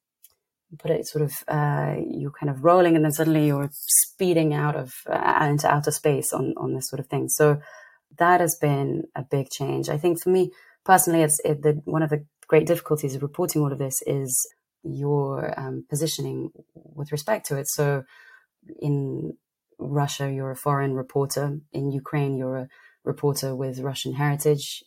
put 0.78 0.90
it 0.90 1.06
sort 1.06 1.22
of 1.22 1.32
uh, 1.48 1.96
you're 2.08 2.30
kind 2.30 2.50
of 2.50 2.64
rolling, 2.64 2.94
and 2.94 3.04
then 3.04 3.12
suddenly 3.12 3.46
you're 3.46 3.70
speeding 3.72 4.54
out 4.54 4.76
of 4.76 4.94
uh, 5.10 5.46
into 5.50 5.68
outer 5.68 5.90
space 5.90 6.32
on 6.32 6.54
on 6.56 6.74
this 6.74 6.88
sort 6.88 7.00
of 7.00 7.06
thing. 7.06 7.28
So 7.28 7.60
that 8.18 8.40
has 8.40 8.56
been 8.60 9.04
a 9.16 9.22
big 9.22 9.50
change. 9.50 9.88
I 9.88 9.98
think 9.98 10.22
for 10.22 10.30
me 10.30 10.52
personally, 10.84 11.22
it's 11.22 11.40
it, 11.44 11.62
the, 11.62 11.80
one 11.84 12.02
of 12.02 12.10
the 12.10 12.24
great 12.46 12.66
difficulties 12.66 13.14
of 13.14 13.22
reporting 13.22 13.62
all 13.62 13.72
of 13.72 13.78
this 13.78 14.00
is 14.06 14.48
your 14.82 15.58
um, 15.58 15.84
positioning 15.90 16.50
with 16.74 17.12
respect 17.12 17.46
to 17.46 17.56
it. 17.56 17.68
So 17.68 18.04
in 18.80 19.36
Russia, 19.78 20.30
you're 20.30 20.50
a 20.50 20.56
foreign 20.56 20.94
reporter. 20.94 21.58
In 21.72 21.90
Ukraine, 21.90 22.36
you're 22.36 22.56
a 22.56 22.68
reporter 23.08 23.56
with 23.56 23.80
Russian 23.80 24.14
heritage. 24.14 24.82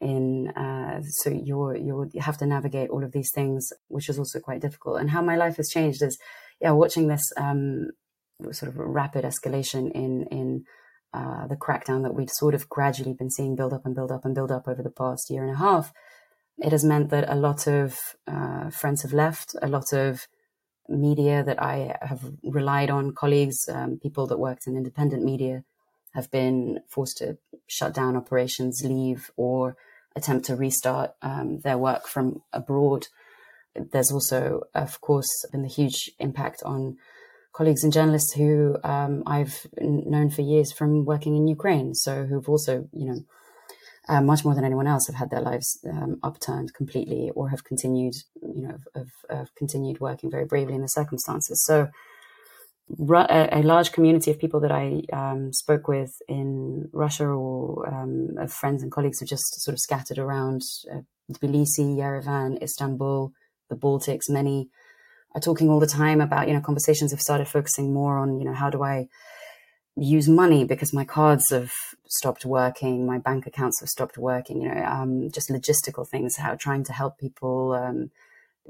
In 0.00 0.48
uh, 0.48 1.00
so 1.20 1.30
you're 1.30 1.76
you 1.76 2.10
have 2.20 2.38
to 2.38 2.46
navigate 2.46 2.90
all 2.90 3.04
of 3.04 3.12
these 3.12 3.30
things, 3.32 3.72
which 3.88 4.08
is 4.08 4.18
also 4.18 4.40
quite 4.40 4.60
difficult. 4.60 5.00
And 5.00 5.10
how 5.10 5.22
my 5.22 5.36
life 5.36 5.56
has 5.56 5.70
changed 5.70 6.02
is, 6.02 6.18
yeah, 6.60 6.72
watching 6.72 7.06
this 7.06 7.24
um, 7.36 7.90
sort 8.50 8.68
of 8.70 8.76
rapid 8.76 9.24
escalation 9.24 9.92
in 9.92 10.26
in 10.30 10.64
uh, 11.14 11.46
the 11.46 11.56
crackdown 11.64 12.02
that 12.02 12.14
we'd 12.14 12.30
sort 12.30 12.54
of 12.54 12.68
gradually 12.68 13.14
been 13.14 13.30
seeing 13.30 13.54
build 13.54 13.72
up 13.72 13.86
and 13.86 13.94
build 13.94 14.10
up 14.10 14.24
and 14.24 14.34
build 14.34 14.50
up 14.50 14.66
over 14.66 14.82
the 14.82 14.90
past 15.02 15.30
year 15.30 15.42
and 15.44 15.52
a 15.52 15.58
half 15.58 15.92
it 16.58 16.72
has 16.72 16.84
meant 16.84 17.10
that 17.10 17.28
a 17.28 17.34
lot 17.34 17.66
of 17.66 17.98
uh, 18.26 18.70
friends 18.70 19.02
have 19.02 19.12
left, 19.12 19.54
a 19.62 19.68
lot 19.68 19.92
of 19.92 20.26
media 20.88 21.42
that 21.44 21.62
I 21.62 21.96
have 22.00 22.20
relied 22.42 22.90
on, 22.90 23.14
colleagues, 23.14 23.68
um, 23.68 23.98
people 24.02 24.26
that 24.28 24.38
worked 24.38 24.66
in 24.66 24.76
independent 24.76 25.24
media, 25.24 25.64
have 26.14 26.30
been 26.30 26.80
forced 26.88 27.18
to 27.18 27.38
shut 27.66 27.94
down 27.94 28.16
operations, 28.16 28.82
leave, 28.84 29.30
or 29.36 29.76
attempt 30.14 30.46
to 30.46 30.56
restart 30.56 31.12
um, 31.22 31.60
their 31.60 31.78
work 31.78 32.06
from 32.06 32.42
abroad. 32.52 33.06
There's 33.74 34.12
also, 34.12 34.62
of 34.74 35.00
course, 35.00 35.30
been 35.50 35.62
the 35.62 35.68
huge 35.68 36.10
impact 36.18 36.62
on 36.64 36.98
colleagues 37.52 37.84
and 37.84 37.92
journalists 37.92 38.32
who 38.34 38.76
um, 38.84 39.22
I've 39.26 39.66
known 39.78 40.30
for 40.30 40.42
years 40.42 40.72
from 40.72 41.04
working 41.04 41.36
in 41.36 41.46
Ukraine. 41.46 41.94
So 41.94 42.24
who've 42.24 42.48
also, 42.48 42.88
you 42.92 43.06
know, 43.06 43.24
uh, 44.08 44.20
much 44.20 44.44
more 44.44 44.54
than 44.54 44.64
anyone 44.64 44.86
else, 44.86 45.06
have 45.06 45.16
had 45.16 45.30
their 45.30 45.40
lives 45.40 45.78
um, 45.88 46.18
upturned 46.22 46.74
completely 46.74 47.30
or 47.34 47.50
have 47.50 47.64
continued, 47.64 48.14
you 48.42 48.62
know, 48.66 48.76
have, 48.94 49.10
have, 49.30 49.54
continued 49.54 50.00
working 50.00 50.30
very 50.30 50.44
bravely 50.44 50.74
in 50.74 50.82
the 50.82 50.88
circumstances. 50.88 51.64
So, 51.64 51.88
a, 52.98 53.62
large 53.62 53.92
community 53.92 54.30
of 54.30 54.38
people 54.38 54.60
that 54.60 54.72
I 54.72 55.02
um, 55.12 55.52
spoke 55.52 55.88
with 55.88 56.20
in 56.28 56.88
Russia 56.92 57.26
or 57.26 57.88
um, 57.88 58.36
of 58.38 58.52
friends 58.52 58.82
and 58.82 58.92
colleagues 58.92 59.20
who 59.20 59.26
just 59.26 59.62
sort 59.62 59.74
of 59.74 59.80
scattered 59.80 60.18
around 60.18 60.62
uh, 60.92 61.00
Tbilisi, 61.32 61.96
Yerevan, 61.96 62.62
Istanbul, 62.62 63.32
the 63.70 63.76
Baltics. 63.76 64.28
Many 64.28 64.68
are 65.34 65.40
talking 65.40 65.70
all 65.70 65.80
the 65.80 65.86
time 65.86 66.20
about, 66.20 66.48
you 66.48 66.54
know, 66.54 66.60
conversations 66.60 67.10
have 67.10 67.20
started 67.20 67.48
focusing 67.48 67.92
more 67.92 68.18
on, 68.18 68.38
you 68.38 68.44
know, 68.44 68.54
how 68.54 68.70
do 68.70 68.82
I 68.82 69.08
use 69.96 70.28
money 70.28 70.64
because 70.64 70.92
my 70.92 71.04
cards 71.04 71.50
have 71.50 71.70
stopped 72.08 72.44
working, 72.44 73.06
my 73.06 73.18
bank 73.18 73.46
accounts 73.46 73.80
have 73.80 73.88
stopped 73.88 74.18
working, 74.18 74.62
you 74.62 74.68
know, 74.68 74.84
um, 74.84 75.30
just 75.30 75.50
logistical 75.50 76.06
things, 76.08 76.36
how 76.36 76.54
trying 76.54 76.84
to 76.84 76.92
help 76.92 77.18
people 77.18 77.72
um, 77.72 78.10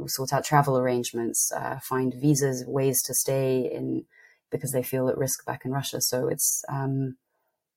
sort 0.07 0.33
out 0.33 0.45
travel 0.45 0.79
arrangements, 0.79 1.51
uh, 1.53 1.79
find 1.83 2.15
visas, 2.21 2.65
ways 2.67 3.03
to 3.03 3.15
stay 3.15 3.71
in 3.73 4.05
because 4.51 4.73
they 4.73 4.83
feel 4.83 5.09
at 5.09 5.17
risk 5.17 5.45
back 5.47 5.63
in 5.65 5.71
Russia. 5.71 6.01
So 6.01 6.29
it's, 6.29 6.63
um, 6.69 7.17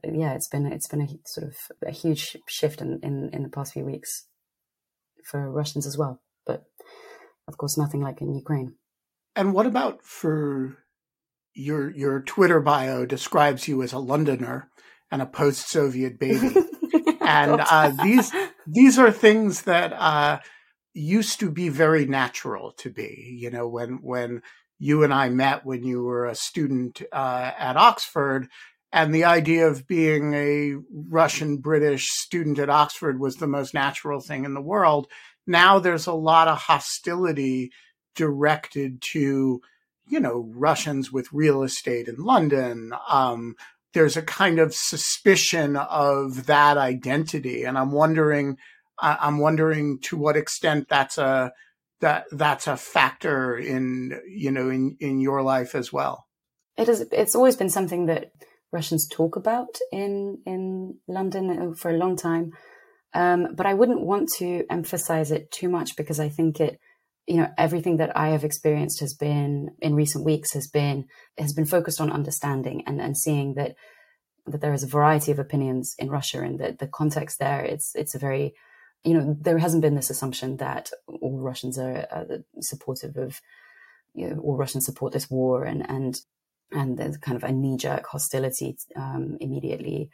yeah, 0.04 0.34
it's 0.34 0.47
been, 0.47 0.65
it's 0.65 0.88
been 0.88 1.01
a 1.01 1.08
sort 1.25 1.47
of 1.47 1.56
a 1.88 1.91
huge 1.91 2.38
shift 2.47 2.82
in, 2.82 2.99
in, 3.01 3.30
in 3.32 3.43
the 3.43 3.49
past 3.49 3.73
few 3.73 3.86
weeks 3.86 4.28
for 5.23 5.49
Russians 5.51 5.88
as 5.88 5.97
well. 5.97 6.21
But 6.45 6.65
of 7.47 7.58
course, 7.58 7.78
nothing 7.78 8.01
like 8.01 8.21
in 8.21 8.34
Ukraine. 8.34 8.75
And 9.36 9.54
what 9.54 9.65
about 9.65 10.04
for 10.04 10.78
your 11.54 11.89
your 11.91 12.21
Twitter 12.21 12.60
bio 12.60 13.06
describes 13.06 13.67
you 13.67 13.82
as 13.82 13.93
a 13.93 13.99
Londoner 13.99 14.69
and 15.12 15.21
a 15.21 15.25
post-Soviet 15.25 16.19
baby, 16.19 16.56
and 17.21 17.62
uh, 17.62 17.91
these 18.04 18.32
these 18.65 18.97
are 18.97 19.12
things 19.12 19.63
that 19.63 19.93
uh, 19.93 20.39
used 20.96 21.40
to 21.42 21.52
be 21.52 21.70
very 21.70 22.06
natural 22.06 22.72
to 22.80 22.90
be. 22.90 23.38
You 23.40 23.52
know, 23.52 23.68
when 23.68 24.00
when 24.02 24.42
you 24.80 25.04
and 25.04 25.14
I 25.14 25.30
met 25.30 25.66
when 25.66 25.84
you 25.84 26.04
were 26.04 26.26
a 26.26 26.36
student 26.36 27.02
uh, 27.12 27.52
at 27.58 27.78
Oxford, 27.78 28.48
and 28.92 29.14
the 29.14 29.26
idea 29.26 29.68
of 29.68 29.88
being 29.88 30.34
a 30.34 30.76
Russian 31.10 31.58
British 31.58 32.08
student 32.10 32.58
at 32.58 32.70
Oxford 32.70 33.20
was 33.20 33.36
the 33.36 33.48
most 33.48 33.74
natural 33.74 34.22
thing 34.22 34.46
in 34.46 34.54
the 34.54 34.62
world. 34.62 35.08
Now 35.46 35.78
there's 35.78 36.08
a 36.08 36.14
lot 36.14 36.48
of 36.48 36.58
hostility 36.58 37.72
directed 38.16 39.02
to 39.12 39.62
you 40.08 40.20
know, 40.20 40.50
Russians 40.54 41.12
with 41.12 41.34
real 41.34 41.64
estate 41.64 42.08
in 42.08 42.18
London. 42.18 42.94
Um, 43.10 43.56
there's 43.94 44.18
a 44.18 44.22
kind 44.22 44.60
of 44.60 44.76
suspicion 44.76 45.76
of 45.76 46.46
that 46.48 46.78
identity, 46.78 47.64
and 47.64 47.78
I'm 47.78 47.92
wondering, 47.92 48.58
I'm 49.00 49.40
wondering 49.40 50.00
to 50.04 50.18
what 50.18 50.38
extent 50.38 50.88
that's 50.90 51.18
a 51.18 51.52
that 52.02 52.26
that's 52.32 52.68
a 52.68 52.78
factor 52.78 53.58
in 53.58 54.20
you 54.28 54.52
know 54.52 54.70
in 54.70 54.98
in 55.00 55.20
your 55.20 55.42
life 55.42 55.76
as 55.76 55.92
well. 55.92 56.28
It 56.78 56.90
is. 56.90 57.06
It's 57.12 57.36
always 57.36 57.56
been 57.56 57.70
something 57.70 58.06
that 58.08 58.32
Russians 58.72 59.08
talk 59.08 59.36
about 59.36 59.78
in 59.92 60.40
in 60.46 60.96
London 61.08 61.50
uh, 61.50 61.76
for 61.76 61.92
a 61.92 61.98
long 61.98 62.16
time, 62.16 62.52
um, 63.14 63.48
but 63.56 63.66
I 63.66 63.74
wouldn't 63.74 64.02
want 64.02 64.30
to 64.38 64.66
emphasize 64.70 65.32
it 65.32 65.52
too 65.52 65.70
much 65.70 65.96
because 65.96 66.20
I 66.20 66.30
think 66.30 66.60
it 66.60 66.80
you 67.28 67.38
know 67.38 67.50
everything 67.58 67.98
that 67.98 68.16
i 68.16 68.30
have 68.30 68.44
experienced 68.44 69.00
has 69.00 69.14
been 69.14 69.70
in 69.82 69.96
recent 69.96 70.24
weeks 70.24 70.54
has 70.54 70.68
been 70.68 71.06
has 71.38 71.54
been 71.54 71.66
focused 71.66 72.00
on 72.00 72.12
understanding 72.12 72.84
and 72.86 73.02
and 73.02 73.18
seeing 73.18 73.56
that 73.56 73.76
that 74.46 74.62
there 74.62 74.74
is 74.74 74.84
a 74.84 74.88
variety 74.88 75.32
of 75.32 75.40
opinions 75.40 75.96
in 75.98 76.10
russia 76.10 76.42
and 76.42 76.60
that 76.60 76.80
the 76.80 76.88
context 76.88 77.40
there 77.40 77.62
it's 77.62 77.94
it's 77.96 78.16
a 78.16 78.20
very 78.20 78.54
you 79.06 79.13
know 79.13 79.38
there 79.39 79.58
hasn't 79.58 79.82
been 79.82 79.96
this 79.96 80.10
assumption 80.10 80.58
that 80.58 80.89
all 81.22 81.39
russians 81.39 81.78
are, 81.78 82.08
are 82.12 82.26
supportive 82.60 83.15
of 83.18 83.39
you 84.13 84.30
know 84.30 84.39
all 84.39 84.58
russians 84.58 84.86
support 84.86 85.13
this 85.13 85.30
war 85.30 85.63
and 85.63 85.89
and 85.89 86.22
and 86.72 86.98
there's 86.98 87.18
kind 87.18 87.38
of 87.38 87.44
a 87.44 87.52
knee 87.52 87.78
jerk 87.78 88.06
hostility 88.08 88.76
um, 88.96 89.38
immediately 89.39 90.10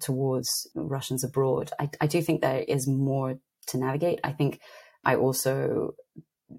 towards 0.00 0.68
Russians 0.74 1.24
abroad. 1.24 1.70
I, 1.78 1.90
I 2.00 2.06
do 2.06 2.22
think 2.22 2.40
there 2.40 2.60
is 2.60 2.86
more 2.86 3.38
to 3.68 3.78
navigate. 3.78 4.20
I 4.24 4.32
think 4.32 4.60
I 5.04 5.16
also 5.16 5.94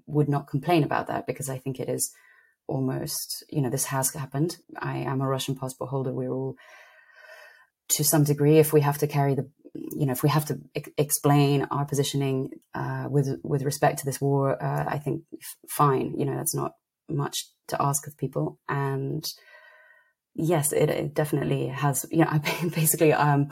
would 0.06 0.28
not 0.28 0.48
complain 0.48 0.84
about 0.84 1.06
that 1.08 1.26
because 1.26 1.48
I 1.48 1.58
think 1.58 1.80
it 1.80 1.88
is 1.88 2.12
almost, 2.66 3.44
you 3.48 3.60
know, 3.60 3.70
this 3.70 3.86
has 3.86 4.12
happened. 4.14 4.58
I 4.78 4.98
am 4.98 5.20
a 5.20 5.26
Russian 5.26 5.56
passport 5.56 5.90
holder. 5.90 6.12
We're 6.12 6.32
all, 6.32 6.54
to 7.90 8.04
some 8.04 8.24
degree, 8.24 8.58
if 8.58 8.72
we 8.72 8.80
have 8.80 8.98
to 8.98 9.06
carry 9.06 9.34
the, 9.34 9.48
you 9.74 10.06
know, 10.06 10.12
if 10.12 10.22
we 10.22 10.28
have 10.28 10.44
to 10.46 10.58
e- 10.76 10.92
explain 10.98 11.66
our 11.70 11.84
positioning 11.84 12.50
uh, 12.74 13.06
with 13.08 13.38
with 13.42 13.62
respect 13.62 13.98
to 14.00 14.06
this 14.06 14.20
war, 14.20 14.62
uh, 14.62 14.84
I 14.88 14.98
think 14.98 15.22
f- 15.34 15.56
fine. 15.68 16.14
You 16.18 16.24
know, 16.26 16.36
that's 16.36 16.54
not 16.54 16.72
much 17.08 17.46
to 17.68 17.80
ask 17.80 18.06
of 18.06 18.16
people, 18.16 18.58
and 18.68 19.24
yes, 20.34 20.72
it, 20.72 20.90
it 20.90 21.14
definitely 21.14 21.68
has. 21.68 22.06
You 22.10 22.18
know, 22.24 22.28
I 22.30 22.38
basically 22.74 23.12
um, 23.12 23.50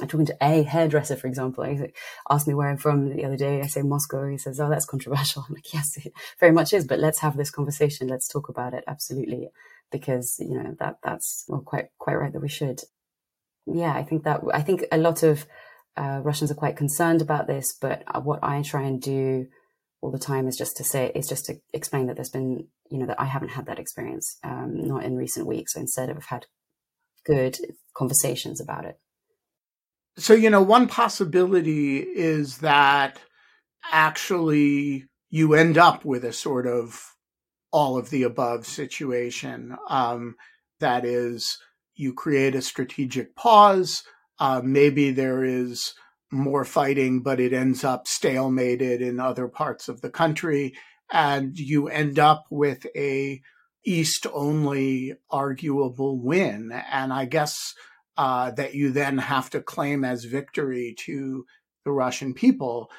I'm 0.00 0.08
talking 0.08 0.26
to 0.26 0.36
a 0.42 0.62
hairdresser, 0.62 1.16
for 1.16 1.26
example. 1.26 1.64
He 1.64 1.78
asked 2.30 2.46
me 2.46 2.54
where 2.54 2.68
I'm 2.68 2.76
from 2.76 3.16
the 3.16 3.24
other 3.24 3.36
day. 3.36 3.60
I 3.62 3.66
say 3.66 3.82
Moscow. 3.82 4.28
He 4.28 4.38
says, 4.38 4.60
"Oh, 4.60 4.68
that's 4.68 4.84
controversial." 4.84 5.44
I'm 5.48 5.54
like, 5.54 5.72
"Yes, 5.72 5.96
it 5.96 6.12
very 6.38 6.52
much 6.52 6.72
is." 6.72 6.86
But 6.86 7.00
let's 7.00 7.20
have 7.20 7.36
this 7.36 7.50
conversation. 7.50 8.08
Let's 8.08 8.28
talk 8.28 8.48
about 8.48 8.74
it. 8.74 8.84
Absolutely, 8.86 9.48
because 9.90 10.36
you 10.38 10.60
know 10.62 10.76
that 10.78 10.98
that's 11.02 11.44
well, 11.48 11.60
quite 11.60 11.86
quite 11.98 12.16
right 12.16 12.32
that 12.32 12.42
we 12.42 12.48
should. 12.48 12.80
Yeah, 13.66 13.94
I 13.94 14.02
think 14.02 14.24
that 14.24 14.40
I 14.52 14.62
think 14.62 14.84
a 14.92 14.98
lot 14.98 15.22
of 15.22 15.46
uh, 15.96 16.20
Russians 16.22 16.50
are 16.50 16.56
quite 16.56 16.76
concerned 16.76 17.22
about 17.22 17.46
this. 17.46 17.76
But 17.80 18.04
what 18.24 18.40
I 18.42 18.62
try 18.62 18.82
and 18.82 19.00
do 19.00 19.46
all 20.00 20.10
the 20.10 20.18
time 20.18 20.46
is 20.46 20.56
just 20.56 20.76
to 20.76 20.84
say 20.84 21.10
is 21.14 21.28
just 21.28 21.46
to 21.46 21.54
explain 21.72 22.06
that 22.06 22.16
there's 22.16 22.30
been 22.30 22.68
you 22.90 22.98
know 22.98 23.06
that 23.06 23.20
I 23.20 23.24
haven't 23.24 23.50
had 23.50 23.66
that 23.66 23.78
experience, 23.78 24.38
um, 24.44 24.86
not 24.86 25.04
in 25.04 25.16
recent 25.16 25.46
weeks. 25.46 25.74
So 25.74 25.80
instead, 25.80 26.10
I've 26.10 26.26
had 26.26 26.46
good 27.24 27.58
conversations 27.94 28.60
about 28.60 28.84
it. 28.84 28.98
So, 30.18 30.32
you 30.32 30.48
know, 30.48 30.62
one 30.62 30.88
possibility 30.88 31.98
is 31.98 32.58
that 32.58 33.18
actually 33.92 35.04
you 35.28 35.54
end 35.54 35.76
up 35.76 36.04
with 36.04 36.24
a 36.24 36.32
sort 36.32 36.66
of 36.66 36.98
all 37.70 37.98
of 37.98 38.08
the 38.08 38.22
above 38.22 38.66
situation. 38.66 39.76
Um, 39.90 40.36
that 40.80 41.04
is, 41.04 41.58
you 41.96 42.12
create 42.12 42.54
a 42.54 42.62
strategic 42.62 43.34
pause. 43.34 44.02
Uh, 44.38 44.60
maybe 44.62 45.10
there 45.10 45.42
is 45.44 45.94
more 46.30 46.64
fighting, 46.64 47.22
but 47.22 47.40
it 47.40 47.52
ends 47.52 47.84
up 47.84 48.06
stalemated 48.06 49.00
in 49.00 49.18
other 49.18 49.48
parts 49.48 49.88
of 49.88 50.00
the 50.00 50.10
country. 50.10 50.74
And 51.10 51.58
you 51.58 51.88
end 51.88 52.18
up 52.18 52.44
with 52.50 52.86
a 52.96 53.40
East 53.84 54.26
only 54.32 55.14
arguable 55.30 56.20
win. 56.20 56.72
And 56.72 57.12
I 57.12 57.24
guess 57.24 57.74
uh, 58.16 58.50
that 58.52 58.74
you 58.74 58.90
then 58.90 59.18
have 59.18 59.50
to 59.50 59.60
claim 59.60 60.04
as 60.04 60.24
victory 60.24 60.94
to 61.04 61.44
the 61.84 61.92
Russian 61.92 62.34
people. 62.34 62.90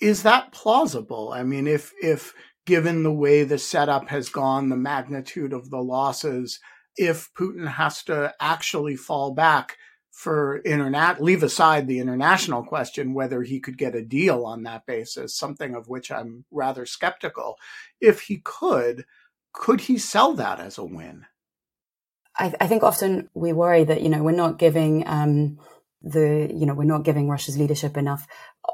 Is 0.00 0.22
that 0.22 0.52
plausible? 0.52 1.32
I 1.32 1.42
mean, 1.42 1.66
if 1.66 1.92
if 2.00 2.32
given 2.66 3.02
the 3.02 3.12
way 3.12 3.44
the 3.44 3.58
setup 3.58 4.08
has 4.08 4.28
gone, 4.28 4.68
the 4.68 4.76
magnitude 4.76 5.52
of 5.52 5.70
the 5.70 5.80
losses, 5.80 6.60
if 6.96 7.32
Putin 7.34 7.66
has 7.66 8.02
to 8.04 8.34
actually 8.40 8.96
fall 8.96 9.32
back 9.32 9.76
for 10.10 10.62
internet, 10.64 11.22
leave 11.22 11.42
aside 11.42 11.88
the 11.88 11.98
international 11.98 12.64
question 12.64 13.14
whether 13.14 13.42
he 13.42 13.58
could 13.58 13.76
get 13.76 13.96
a 13.96 14.04
deal 14.04 14.44
on 14.44 14.62
that 14.62 14.86
basis, 14.86 15.36
something 15.36 15.74
of 15.74 15.88
which 15.88 16.10
I'm 16.10 16.44
rather 16.52 16.86
skeptical. 16.86 17.56
If 18.00 18.22
he 18.22 18.40
could, 18.44 19.06
could 19.52 19.82
he 19.82 19.98
sell 19.98 20.34
that 20.34 20.60
as 20.60 20.78
a 20.78 20.84
win? 20.84 21.26
I, 22.36 22.54
I, 22.60 22.66
think 22.66 22.82
often 22.82 23.28
we 23.34 23.52
worry 23.52 23.84
that 23.84 24.02
you 24.02 24.08
know 24.08 24.22
we're 24.22 24.32
not 24.32 24.58
giving 24.58 25.06
um, 25.06 25.58
the 26.02 26.50
you 26.52 26.66
know 26.66 26.74
we're 26.74 26.84
not 26.84 27.04
giving 27.04 27.28
Russia's 27.28 27.58
leadership 27.58 27.96
enough 27.96 28.26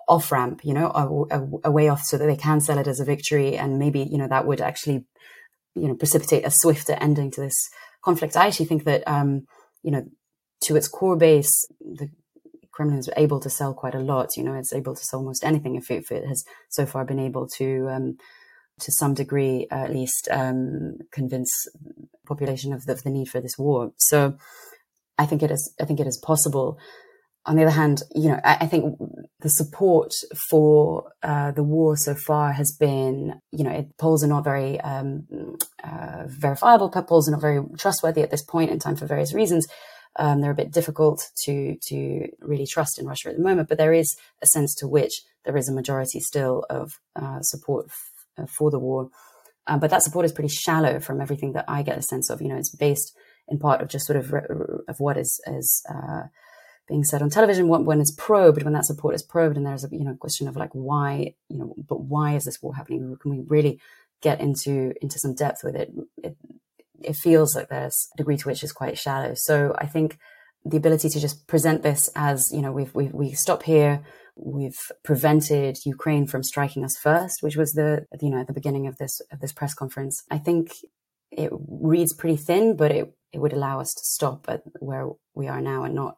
off 0.09 0.33
ramp, 0.33 0.61
you 0.65 0.73
know, 0.73 0.91
a, 0.91 1.37
a, 1.37 1.49
a, 1.65 1.71
way 1.71 1.89
off 1.89 2.03
so 2.03 2.17
that 2.17 2.27
they 2.27 2.37
can 2.37 2.61
sell 2.61 2.79
it 2.79 2.87
as 2.87 3.01
a 3.01 3.05
victory, 3.05 3.57
and 3.57 3.79
maybe 3.79 4.01
you 4.01 4.19
know 4.19 4.29
that 4.29 4.47
would 4.47 4.61
actually 4.61 5.05
you 5.75 5.89
know 5.89 5.95
precipitate 5.95 6.45
a 6.45 6.51
swifter 6.51 6.95
ending 6.95 7.31
to 7.31 7.41
this 7.43 7.69
conflict. 8.03 8.37
I 8.37 8.47
actually 8.47 8.67
think 8.67 8.85
that 8.85 9.03
um, 9.07 9.47
you 9.83 9.91
know 9.91 10.07
to 10.63 10.77
its 10.77 10.89
core 10.89 11.17
base, 11.17 11.67
the 11.81 12.11
Kremlin 12.73 12.99
is 12.99 13.11
able 13.17 13.41
to 13.41 13.51
sell 13.51 13.75
quite 13.75 13.95
a 13.95 14.01
lot. 14.01 14.37
You 14.37 14.45
know, 14.45 14.55
it's 14.55 14.73
able 14.73 14.95
to 14.95 15.05
sell 15.05 15.21
almost 15.21 15.45
anything 15.45 15.75
if 15.75 15.91
it, 15.91 16.03
if 16.03 16.13
it 16.13 16.27
has 16.27 16.45
so 16.69 16.87
far 16.87 17.05
been 17.05 17.21
able 17.21 17.49
to. 17.59 17.89
Um, 17.91 18.17
to 18.81 18.93
some 18.93 19.15
degree, 19.15 19.67
uh, 19.71 19.85
at 19.85 19.93
least, 19.93 20.29
um, 20.31 20.99
convince 21.13 21.53
population 22.27 22.73
of 22.73 22.87
the, 22.87 22.93
of 22.93 23.03
the, 23.03 23.11
need 23.11 23.29
for 23.29 23.41
this 23.41 23.59
war. 23.59 23.93
So 23.99 24.37
I 25.19 25.27
think 25.27 25.43
it 25.43 25.51
is. 25.51 25.75
I 25.81 25.85
think 25.85 26.01
it 26.01 26.07
is 26.07 26.17
possible. 26.17 26.79
On 27.47 27.57
the 27.57 27.63
other 27.63 27.73
hand, 27.73 28.03
you 28.15 28.29
know, 28.31 28.41
I, 28.45 28.59
I 28.63 28.67
think 28.67 28.99
the 29.40 29.48
support 29.48 30.12
for 30.50 31.12
uh, 31.22 31.50
the 31.53 31.62
war 31.62 31.96
so 31.96 32.14
far 32.14 32.53
has 32.53 32.76
been, 32.79 33.40
you 33.53 33.64
know, 33.64 33.70
it, 33.70 33.96
polls 33.98 34.24
are 34.24 34.29
not 34.29 34.44
very 34.44 34.81
um, 34.81 35.26
uh, 35.83 36.24
verifiable. 36.26 36.90
Polls 36.90 37.29
are 37.29 37.33
not 37.33 37.40
very 37.40 37.61
trustworthy 37.79 38.22
at 38.22 38.31
this 38.31 38.42
point 38.42 38.70
in 38.70 38.79
time 38.79 38.96
for 38.96 39.07
various 39.07 39.35
reasons. 39.35 39.66
Um, 40.16 40.40
they're 40.40 40.50
a 40.50 40.57
bit 40.57 40.72
difficult 40.72 41.31
to 41.44 41.76
to 41.88 42.29
really 42.40 42.66
trust 42.66 42.98
in 42.98 43.07
Russia 43.07 43.29
at 43.29 43.37
the 43.37 43.42
moment, 43.42 43.68
but 43.68 43.79
there 43.79 43.92
is 43.92 44.16
a 44.42 44.46
sense 44.46 44.74
to 44.76 44.88
which 44.88 45.22
there 45.44 45.57
is 45.57 45.68
a 45.68 45.74
majority 45.74 46.20
still 46.20 46.64
of 46.68 46.92
uh, 47.16 47.40
support 47.42 47.87
uh, 48.37 48.46
for 48.46 48.70
the 48.70 48.79
war. 48.79 49.11
Um, 49.66 49.79
but 49.79 49.90
that 49.90 50.03
support 50.03 50.24
is 50.24 50.33
pretty 50.33 50.48
shallow 50.48 50.98
from 50.98 51.20
everything 51.20 51.53
that 51.53 51.64
I 51.68 51.83
get 51.83 51.98
a 51.98 52.03
sense 52.03 52.29
of. 52.29 52.42
You 52.42 52.48
know, 52.48 52.57
it's 52.57 52.74
based 52.74 53.16
in 53.48 53.59
part 53.59 53.81
of 53.81 53.88
just 53.88 54.07
sort 54.07 54.18
of 54.18 54.35
of 54.88 54.96
what 54.98 55.16
is 55.16 55.40
is 55.46 55.83
uh, 55.88 56.22
being 56.88 57.05
said 57.05 57.23
on 57.23 57.31
television 57.31 57.69
when, 57.69 57.85
when 57.85 58.01
it's 58.01 58.14
probed, 58.14 58.62
when 58.62 58.73
that 58.73 58.87
support 58.87 59.14
is 59.14 59.23
probed, 59.23 59.57
and 59.57 59.66
there's 59.66 59.85
a 59.85 59.88
you 59.90 60.05
know 60.05 60.14
question 60.14 60.49
of 60.49 60.57
like 60.57 60.71
why 60.73 61.35
you 61.49 61.59
know, 61.59 61.75
but 61.88 62.03
why 62.03 62.35
is 62.35 62.45
this 62.45 62.61
war 62.62 62.75
happening? 62.75 63.16
Can 63.21 63.31
we 63.31 63.45
really 63.47 63.81
get 64.23 64.40
into 64.40 64.93
into 65.01 65.19
some 65.19 65.35
depth 65.35 65.62
with 65.64 65.77
it? 65.77 65.93
It, 66.23 66.37
it 67.03 67.16
feels 67.16 67.55
like 67.55 67.69
there's 67.69 68.09
a 68.14 68.19
degree 68.19 68.37
to 68.37 68.49
which 68.49 68.62
is 68.62 68.73
quite 68.73 68.99
shallow. 68.99 69.33
So 69.35 69.75
I 69.79 69.87
think 69.87 70.19
the 70.64 70.77
ability 70.77 71.09
to 71.09 71.21
just 71.21 71.47
present 71.47 71.83
this 71.83 72.11
as 72.14 72.53
you 72.53 72.61
know 72.61 72.73
we've, 72.73 72.95
we 72.95 73.09
we 73.09 73.33
stop 73.33 73.62
here 73.62 74.03
we've 74.43 74.79
prevented 75.03 75.79
Ukraine 75.85 76.27
from 76.27 76.43
striking 76.43 76.85
us 76.85 76.97
first, 76.97 77.43
which 77.43 77.57
was 77.57 77.73
the 77.73 78.07
you 78.21 78.31
know 78.31 78.40
at 78.40 78.47
the 78.47 78.53
beginning 78.53 78.87
of 78.87 78.97
this 78.97 79.21
of 79.33 79.40
this 79.40 79.53
press 79.53 79.75
conference. 79.75 80.23
I 80.31 80.38
think 80.38 80.73
it 81.31 81.51
reads 81.53 82.14
pretty 82.14 82.37
thin, 82.37 82.77
but 82.77 82.90
it 82.90 83.14
it 83.33 83.38
would 83.38 83.53
allow 83.53 83.81
us 83.81 83.93
to 83.95 84.03
stop 84.03 84.47
at 84.49 84.62
where 84.81 85.09
we 85.35 85.47
are 85.49 85.61
now 85.61 85.85
and 85.85 85.95
not 85.95 86.16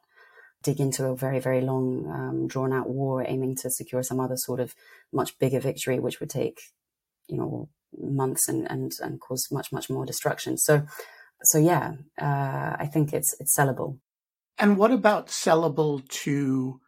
dig 0.62 0.80
into 0.80 1.04
a 1.06 1.16
very 1.16 1.40
very 1.40 1.60
long 1.60 2.06
um, 2.06 2.48
drawn 2.48 2.72
out 2.72 2.88
war 2.88 3.24
aiming 3.26 3.56
to 3.56 3.70
secure 3.70 4.02
some 4.02 4.20
other 4.20 4.36
sort 4.36 4.60
of 4.60 4.74
much 5.12 5.38
bigger 5.38 5.60
victory, 5.60 5.98
which 5.98 6.20
would 6.20 6.30
take 6.30 6.60
you 7.28 7.36
know 7.36 7.68
months 7.98 8.48
and 8.48 8.70
and 8.70 8.92
and 9.00 9.20
cause 9.20 9.48
much 9.50 9.72
much 9.72 9.90
more 9.90 10.06
destruction. 10.06 10.56
So 10.56 10.86
so 11.44 11.58
yeah, 11.58 11.92
uh, 12.20 12.76
I 12.78 12.88
think 12.92 13.12
it's 13.12 13.34
it's 13.40 13.56
sellable. 13.56 13.98
And 14.58 14.76
what 14.76 14.92
about 14.92 15.28
sellable 15.28 16.06
to 16.08 16.80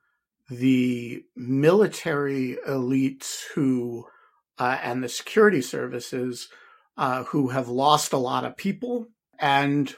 the 0.51 1.23
military 1.35 2.59
elites 2.69 3.45
who 3.55 4.07
uh, 4.59 4.79
and 4.83 5.03
the 5.03 5.09
security 5.09 5.63
services 5.63 6.49
uh, 6.97 7.25
who 7.25 7.49
have 7.49 7.69
lost 7.69 8.13
a 8.13 8.19
lot 8.19 8.45
of 8.45 8.57
people 8.57 9.09
and 9.39 9.97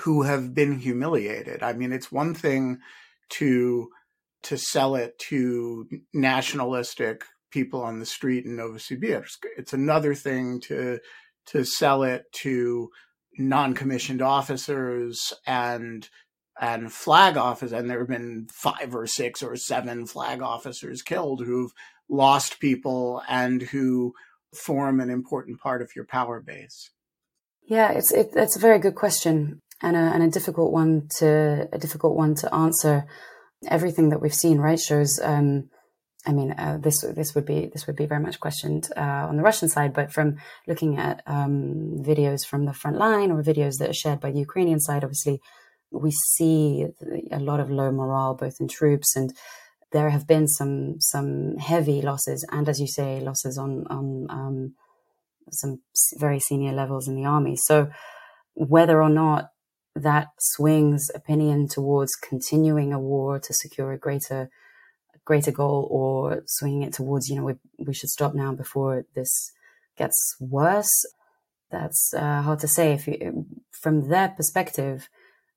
who 0.00 0.22
have 0.22 0.54
been 0.54 0.78
humiliated. 0.78 1.62
I 1.62 1.72
mean, 1.72 1.92
it's 1.92 2.12
one 2.12 2.34
thing 2.34 2.78
to 3.30 3.88
to 4.42 4.56
sell 4.56 4.94
it 4.94 5.18
to 5.18 5.86
nationalistic 6.14 7.24
people 7.50 7.82
on 7.82 7.98
the 7.98 8.06
street 8.06 8.46
in 8.46 8.56
Novosibirsk. 8.56 9.44
It's 9.58 9.72
another 9.72 10.14
thing 10.14 10.60
to 10.62 11.00
to 11.46 11.64
sell 11.64 12.02
it 12.02 12.24
to 12.32 12.90
non-commissioned 13.38 14.22
officers 14.22 15.32
and 15.46 16.08
and 16.60 16.92
flag 16.92 17.36
officers, 17.36 17.72
and 17.72 17.88
there 17.88 18.00
have 18.00 18.08
been 18.08 18.46
five 18.52 18.94
or 18.94 19.06
six 19.06 19.42
or 19.42 19.56
seven 19.56 20.06
flag 20.06 20.42
officers 20.42 21.02
killed 21.02 21.42
who've 21.44 21.72
lost 22.08 22.60
people 22.60 23.22
and 23.28 23.62
who 23.62 24.12
form 24.54 25.00
an 25.00 25.10
important 25.10 25.60
part 25.60 25.80
of 25.80 25.90
your 25.94 26.04
power 26.04 26.40
base. 26.40 26.90
Yeah, 27.62 27.92
it's 27.92 28.12
it, 28.12 28.30
it's 28.34 28.56
a 28.56 28.60
very 28.60 28.78
good 28.78 28.94
question 28.94 29.60
and 29.82 29.96
a, 29.96 30.00
and 30.00 30.22
a 30.22 30.30
difficult 30.30 30.72
one 30.72 31.08
to 31.18 31.68
a 31.72 31.78
difficult 31.78 32.16
one 32.16 32.34
to 32.36 32.54
answer. 32.54 33.06
Everything 33.68 34.08
that 34.08 34.20
we've 34.22 34.34
seen, 34.34 34.58
right, 34.58 34.80
shows. 34.80 35.20
Um, 35.22 35.68
I 36.26 36.32
mean, 36.32 36.52
uh, 36.52 36.78
this 36.80 37.00
this 37.00 37.34
would 37.34 37.46
be 37.46 37.70
this 37.72 37.86
would 37.86 37.96
be 37.96 38.06
very 38.06 38.22
much 38.22 38.40
questioned 38.40 38.88
uh, 38.96 39.26
on 39.28 39.36
the 39.36 39.42
Russian 39.42 39.68
side, 39.68 39.92
but 39.92 40.12
from 40.12 40.36
looking 40.66 40.98
at 40.98 41.22
um, 41.26 41.98
videos 42.00 42.46
from 42.46 42.66
the 42.66 42.74
front 42.74 42.96
line 42.98 43.30
or 43.30 43.42
videos 43.42 43.78
that 43.78 43.90
are 43.90 43.94
shared 43.94 44.20
by 44.20 44.30
the 44.30 44.38
Ukrainian 44.38 44.80
side, 44.80 45.04
obviously 45.04 45.40
we 45.90 46.10
see 46.10 46.86
a 47.32 47.40
lot 47.40 47.60
of 47.60 47.70
low 47.70 47.90
morale 47.90 48.34
both 48.34 48.60
in 48.60 48.68
troops 48.68 49.16
and 49.16 49.32
there 49.92 50.10
have 50.10 50.26
been 50.26 50.46
some 50.46 51.00
some 51.00 51.56
heavy 51.56 52.00
losses 52.00 52.46
and 52.52 52.68
as 52.68 52.80
you 52.80 52.86
say 52.86 53.20
losses 53.20 53.58
on 53.58 53.86
on 53.90 54.26
um, 54.30 54.74
some 55.50 55.80
very 56.18 56.38
senior 56.38 56.72
levels 56.72 57.08
in 57.08 57.16
the 57.16 57.24
army 57.24 57.56
so 57.56 57.90
whether 58.54 59.02
or 59.02 59.08
not 59.08 59.50
that 59.94 60.28
swings 60.38 61.10
opinion 61.14 61.68
towards 61.68 62.14
continuing 62.14 62.92
a 62.92 63.00
war 63.00 63.38
to 63.38 63.52
secure 63.52 63.92
a 63.92 63.98
greater 63.98 64.50
greater 65.24 65.52
goal 65.52 65.86
or 65.90 66.42
swinging 66.46 66.82
it 66.82 66.92
towards 66.94 67.28
you 67.28 67.36
know 67.36 67.44
we, 67.44 67.54
we 67.78 67.94
should 67.94 68.08
stop 68.08 68.34
now 68.34 68.52
before 68.52 69.04
this 69.14 69.52
gets 69.96 70.36
worse. 70.40 71.04
That's 71.70 72.12
uh, 72.14 72.42
hard 72.42 72.58
to 72.60 72.68
say 72.68 72.92
if 72.94 73.06
you, 73.06 73.46
from 73.70 74.08
their 74.08 74.28
perspective 74.28 75.08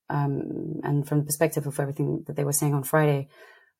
um, 0.10 0.80
and 0.84 1.08
from 1.08 1.20
the 1.20 1.26
perspective 1.26 1.66
of 1.66 1.80
everything 1.80 2.24
that 2.28 2.36
they 2.36 2.44
were 2.44 2.54
saying 2.54 2.74
on 2.74 2.84
friday 2.84 3.28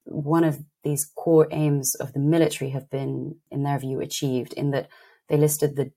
one 0.06 0.44
of 0.44 0.60
these 0.84 1.10
core 1.16 1.48
aims 1.52 1.96
of 1.96 2.14
the 2.14 2.20
military 2.20 2.72
have 2.72 2.90
been 2.90 3.36
in 3.52 3.64
their 3.64 3.80
view 3.80 4.02
achieved 4.02 4.54
in 4.54 4.72
that 4.72 4.90
they 5.30 5.38
listed 5.38 5.76
the 5.76 5.92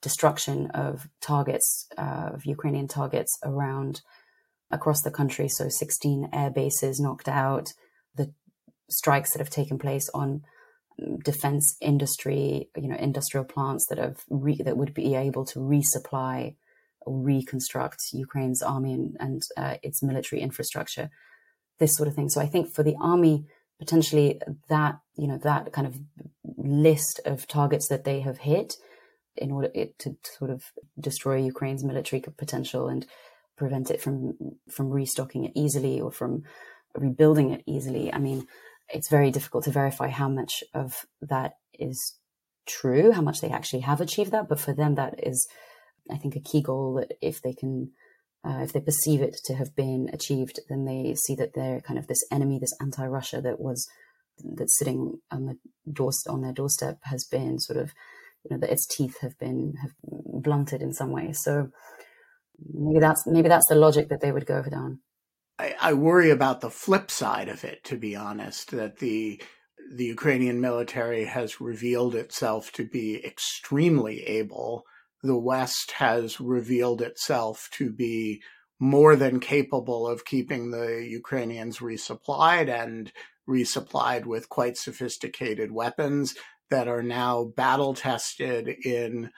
destruction 0.00 0.70
of 0.70 1.08
targets, 1.20 1.86
uh, 1.96 2.30
of 2.34 2.46
Ukrainian 2.46 2.88
targets 2.88 3.38
around 3.44 4.02
across 4.70 5.02
the 5.02 5.10
country. 5.10 5.48
So 5.48 5.68
16 5.68 6.30
air 6.32 6.50
bases 6.50 7.00
knocked 7.00 7.28
out, 7.28 7.72
the 8.14 8.32
strikes 8.88 9.32
that 9.32 9.38
have 9.38 9.50
taken 9.50 9.78
place 9.78 10.08
on 10.14 10.42
defense 11.24 11.76
industry, 11.80 12.70
you 12.76 12.88
know, 12.88 12.96
industrial 12.96 13.44
plants 13.44 13.86
that 13.88 13.98
have 13.98 14.24
re- 14.28 14.62
that 14.62 14.76
would 14.76 14.94
be 14.94 15.14
able 15.14 15.44
to 15.46 15.58
resupply 15.58 16.56
or 17.02 17.18
reconstruct 17.22 18.00
Ukraine's 18.12 18.62
army 18.62 18.92
and, 18.92 19.16
and 19.20 19.42
uh, 19.56 19.76
its 19.82 20.02
military 20.02 20.42
infrastructure, 20.42 21.10
this 21.78 21.94
sort 21.94 22.08
of 22.08 22.14
thing. 22.14 22.28
So 22.28 22.40
I 22.40 22.46
think 22.46 22.72
for 22.72 22.82
the 22.82 22.96
army, 23.00 23.46
potentially 23.78 24.40
that 24.68 24.98
you 25.16 25.28
know 25.28 25.38
that 25.38 25.72
kind 25.72 25.86
of 25.86 26.00
list 26.56 27.20
of 27.24 27.46
targets 27.46 27.88
that 27.88 28.04
they 28.04 28.20
have 28.20 28.38
hit 28.38 28.76
in 29.38 29.50
order 29.50 29.70
it 29.74 29.98
to 30.00 30.16
sort 30.38 30.50
of 30.50 30.64
destroy 30.98 31.36
Ukraine's 31.36 31.84
military 31.84 32.22
potential 32.36 32.88
and 32.88 33.06
prevent 33.56 33.90
it 33.90 34.00
from 34.00 34.34
from 34.70 34.90
restocking 34.90 35.44
it 35.44 35.52
easily 35.54 36.00
or 36.00 36.10
from 36.10 36.44
rebuilding 36.94 37.50
it 37.50 37.62
easily. 37.66 38.12
I 38.12 38.18
mean, 38.18 38.46
it's 38.88 39.10
very 39.10 39.30
difficult 39.30 39.64
to 39.64 39.70
verify 39.70 40.08
how 40.08 40.28
much 40.28 40.64
of 40.74 41.06
that 41.20 41.56
is 41.78 42.16
true, 42.66 43.12
how 43.12 43.22
much 43.22 43.40
they 43.40 43.50
actually 43.50 43.80
have 43.80 44.00
achieved 44.00 44.32
that. 44.32 44.48
But 44.48 44.60
for 44.60 44.72
them, 44.72 44.94
that 44.94 45.14
is, 45.26 45.48
I 46.10 46.16
think, 46.16 46.36
a 46.36 46.40
key 46.40 46.62
goal 46.62 46.94
that 46.94 47.16
if 47.20 47.42
they 47.42 47.52
can, 47.52 47.92
uh, 48.44 48.60
if 48.62 48.72
they 48.72 48.80
perceive 48.80 49.20
it 49.22 49.36
to 49.44 49.54
have 49.54 49.74
been 49.74 50.08
achieved, 50.12 50.60
then 50.68 50.84
they 50.84 51.14
see 51.14 51.34
that 51.36 51.54
they're 51.54 51.80
kind 51.80 51.98
of 51.98 52.06
this 52.06 52.24
enemy, 52.30 52.58
this 52.58 52.76
anti-Russia 52.80 53.40
that 53.42 53.60
was 53.60 53.88
that's 54.56 54.78
sitting 54.78 55.18
on 55.30 55.46
the 55.46 55.58
door 55.92 56.12
on 56.28 56.42
their 56.42 56.52
doorstep 56.52 56.98
has 57.02 57.24
been 57.24 57.58
sort 57.58 57.78
of 57.78 57.92
you 58.48 58.56
know 58.56 58.60
that 58.60 58.72
its 58.72 58.86
teeth 58.86 59.18
have 59.20 59.38
been 59.38 59.74
have 59.80 59.92
blunted 60.02 60.82
in 60.82 60.92
some 60.92 61.10
way. 61.10 61.32
So 61.32 61.68
maybe 62.72 63.00
that's 63.00 63.26
maybe 63.26 63.48
that's 63.48 63.68
the 63.68 63.74
logic 63.74 64.08
that 64.08 64.20
they 64.20 64.32
would 64.32 64.46
go 64.46 64.62
down. 64.62 65.00
I, 65.58 65.74
I 65.80 65.92
worry 65.92 66.30
about 66.30 66.60
the 66.60 66.70
flip 66.70 67.10
side 67.10 67.48
of 67.48 67.64
it, 67.64 67.82
to 67.84 67.96
be 67.96 68.14
honest, 68.16 68.70
that 68.70 68.98
the 68.98 69.42
the 69.94 70.04
Ukrainian 70.04 70.60
military 70.60 71.24
has 71.24 71.60
revealed 71.60 72.14
itself 72.14 72.72
to 72.72 72.86
be 72.86 73.24
extremely 73.24 74.22
able. 74.24 74.84
The 75.22 75.38
West 75.38 75.92
has 75.92 76.40
revealed 76.40 77.02
itself 77.02 77.68
to 77.72 77.90
be 77.90 78.42
more 78.78 79.16
than 79.16 79.40
capable 79.40 80.06
of 80.06 80.24
keeping 80.24 80.70
the 80.70 81.04
Ukrainians 81.08 81.78
resupplied 81.78 82.68
and 82.68 83.10
resupplied 83.48 84.26
with 84.26 84.48
quite 84.48 84.76
sophisticated 84.76 85.72
weapons 85.72 86.34
that 86.70 86.88
are 86.88 87.02
now 87.02 87.44
battle 87.56 87.94
tested 87.94 88.68
in 88.68 89.30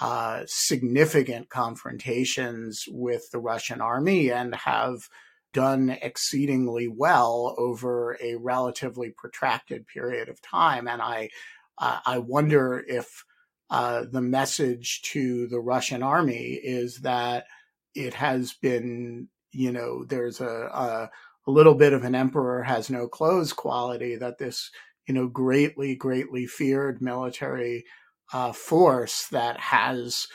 uh, 0.00 0.42
significant 0.46 1.48
confrontations 1.48 2.84
with 2.88 3.30
the 3.32 3.38
Russian 3.38 3.80
army 3.80 4.30
and 4.30 4.54
have 4.54 5.08
done 5.52 5.96
exceedingly 6.02 6.86
well 6.86 7.54
over 7.56 8.18
a 8.22 8.34
relatively 8.34 9.10
protracted 9.16 9.86
period 9.86 10.28
of 10.28 10.42
time. 10.42 10.86
And 10.86 11.00
I, 11.00 11.30
uh, 11.78 12.00
I 12.04 12.18
wonder 12.18 12.84
if 12.86 13.24
uh, 13.70 14.04
the 14.10 14.20
message 14.20 15.00
to 15.02 15.46
the 15.46 15.60
Russian 15.60 16.02
army 16.02 16.60
is 16.62 16.98
that 16.98 17.46
it 17.94 18.14
has 18.14 18.52
been, 18.52 19.28
you 19.50 19.72
know, 19.72 20.04
there's 20.04 20.40
a, 20.40 20.46
a, 20.46 21.10
a 21.46 21.50
little 21.50 21.74
bit 21.74 21.94
of 21.94 22.04
an 22.04 22.14
emperor 22.14 22.62
has 22.62 22.90
no 22.90 23.08
clothes 23.08 23.52
quality 23.52 24.16
that 24.16 24.38
this 24.38 24.70
you 25.06 25.14
know, 25.14 25.28
greatly, 25.28 25.94
greatly 25.94 26.46
feared 26.46 27.00
military 27.00 27.84
uh, 28.32 28.52
force 28.52 29.26
that 29.28 29.58
has 29.58 30.26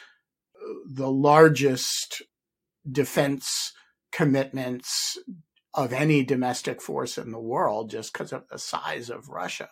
uh, 0.56 0.74
the 0.86 1.12
largest 1.12 2.22
defense 2.90 3.74
commitments 4.12 5.18
of 5.74 5.94
any 5.94 6.24
domestic 6.24 6.82
force 6.82 7.18
in 7.18 7.32
the 7.32 7.40
world 7.40 7.90
just 7.90 8.12
because 8.12 8.34
of 8.34 8.48
the 8.50 8.60
size 8.60 9.10
of 9.10 9.30
Russia 9.30 9.70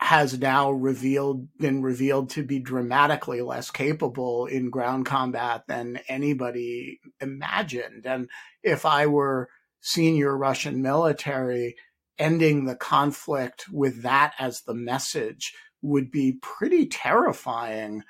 has 0.00 0.38
now 0.38 0.70
revealed 0.70 1.46
been 1.58 1.82
revealed 1.82 2.30
to 2.30 2.42
be 2.42 2.58
dramatically 2.58 3.42
less 3.42 3.70
capable 3.70 4.46
in 4.46 4.70
ground 4.70 5.04
combat 5.04 5.62
than 5.68 6.00
anybody 6.08 6.98
imagined. 7.20 8.06
And 8.06 8.28
if 8.62 8.86
i 8.86 9.06
were 9.06 9.48
senior 9.80 10.36
russian 10.36 10.82
military 10.82 11.74
ending 12.20 12.66
the 12.66 12.76
conflict 12.76 13.64
with 13.72 14.02
that 14.02 14.34
as 14.38 14.62
the 14.62 14.74
message 14.74 15.52
would 15.82 16.10
be 16.12 16.38
pretty 16.40 16.86
terrifying. 16.86 18.04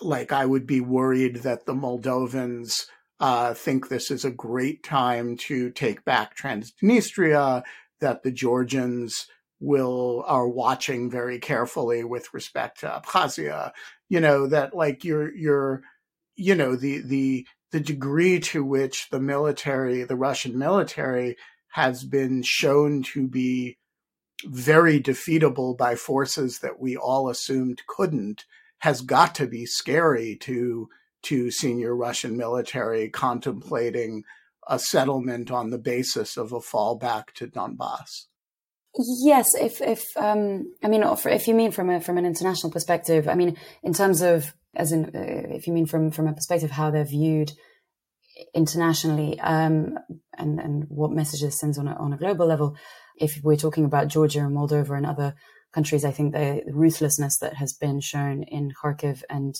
Like, 0.00 0.30
I 0.30 0.46
would 0.46 0.66
be 0.66 0.80
worried 0.80 1.36
that 1.36 1.66
the 1.66 1.74
Moldovans 1.74 2.86
uh, 3.20 3.54
think 3.54 3.88
this 3.88 4.10
is 4.10 4.24
a 4.24 4.30
great 4.30 4.84
time 4.84 5.36
to 5.36 5.70
take 5.70 6.04
back 6.04 6.36
Transnistria, 6.36 7.62
that 8.00 8.22
the 8.22 8.30
Georgians 8.30 9.26
will 9.60 10.22
are 10.26 10.48
watching 10.48 11.10
very 11.10 11.38
carefully 11.40 12.04
with 12.04 12.32
respect 12.32 12.80
to 12.80 12.86
Abkhazia. 12.86 13.72
You 14.08 14.20
know 14.20 14.46
that 14.46 14.74
like 14.74 15.04
you're 15.04 15.34
you're 15.34 15.82
you 16.36 16.54
know 16.54 16.76
the 16.76 17.00
the 17.00 17.46
the 17.72 17.80
degree 17.80 18.40
to 18.40 18.64
which 18.64 19.10
the 19.10 19.20
military, 19.20 20.04
the 20.04 20.16
Russian 20.16 20.58
military, 20.58 21.36
has 21.72 22.04
been 22.04 22.42
shown 22.42 23.02
to 23.02 23.26
be 23.26 23.78
very 24.44 25.00
defeatable 25.00 25.76
by 25.76 25.94
forces 25.94 26.60
that 26.60 26.78
we 26.78 26.96
all 26.96 27.28
assumed 27.28 27.82
couldn't 27.86 28.44
has 28.78 29.00
got 29.00 29.34
to 29.34 29.46
be 29.46 29.66
scary 29.66 30.36
to 30.36 30.88
to 31.20 31.50
senior 31.50 31.96
Russian 31.96 32.36
military 32.36 33.08
contemplating 33.08 34.22
a 34.68 34.78
settlement 34.78 35.50
on 35.50 35.70
the 35.70 35.78
basis 35.78 36.36
of 36.36 36.52
a 36.52 36.60
fallback 36.60 37.32
to 37.34 37.48
Donbass. 37.48 38.26
Yes, 39.24 39.54
if 39.54 39.80
if 39.80 40.04
um, 40.16 40.72
I 40.82 40.88
mean 40.88 41.02
if 41.02 41.48
you 41.48 41.54
mean 41.54 41.72
from 41.72 41.90
a 41.90 42.00
from 42.00 42.18
an 42.18 42.26
international 42.26 42.72
perspective, 42.72 43.28
I 43.28 43.34
mean 43.34 43.56
in 43.82 43.92
terms 43.94 44.22
of 44.22 44.54
as 44.74 44.92
in 44.92 45.06
uh, 45.06 45.54
if 45.54 45.66
you 45.66 45.72
mean 45.72 45.86
from 45.86 46.10
from 46.10 46.26
a 46.28 46.32
perspective 46.32 46.70
how 46.70 46.90
they're 46.90 47.04
viewed 47.04 47.52
internationally 48.54 49.38
um, 49.40 49.98
and, 50.36 50.60
and 50.60 50.84
what 50.88 51.10
messages 51.10 51.58
sends 51.58 51.78
on 51.78 51.88
a, 51.88 51.94
on 51.94 52.12
a 52.12 52.16
global 52.16 52.46
level. 52.46 52.76
If 53.16 53.40
we're 53.42 53.56
talking 53.56 53.84
about 53.84 54.08
Georgia 54.08 54.40
and 54.40 54.56
Moldova 54.56 54.96
and 54.96 55.06
other 55.06 55.34
countries, 55.72 56.04
I 56.04 56.12
think 56.12 56.32
the 56.32 56.62
ruthlessness 56.66 57.38
that 57.38 57.54
has 57.54 57.72
been 57.72 58.00
shown 58.00 58.42
in 58.44 58.72
Kharkiv 58.72 59.22
and 59.28 59.54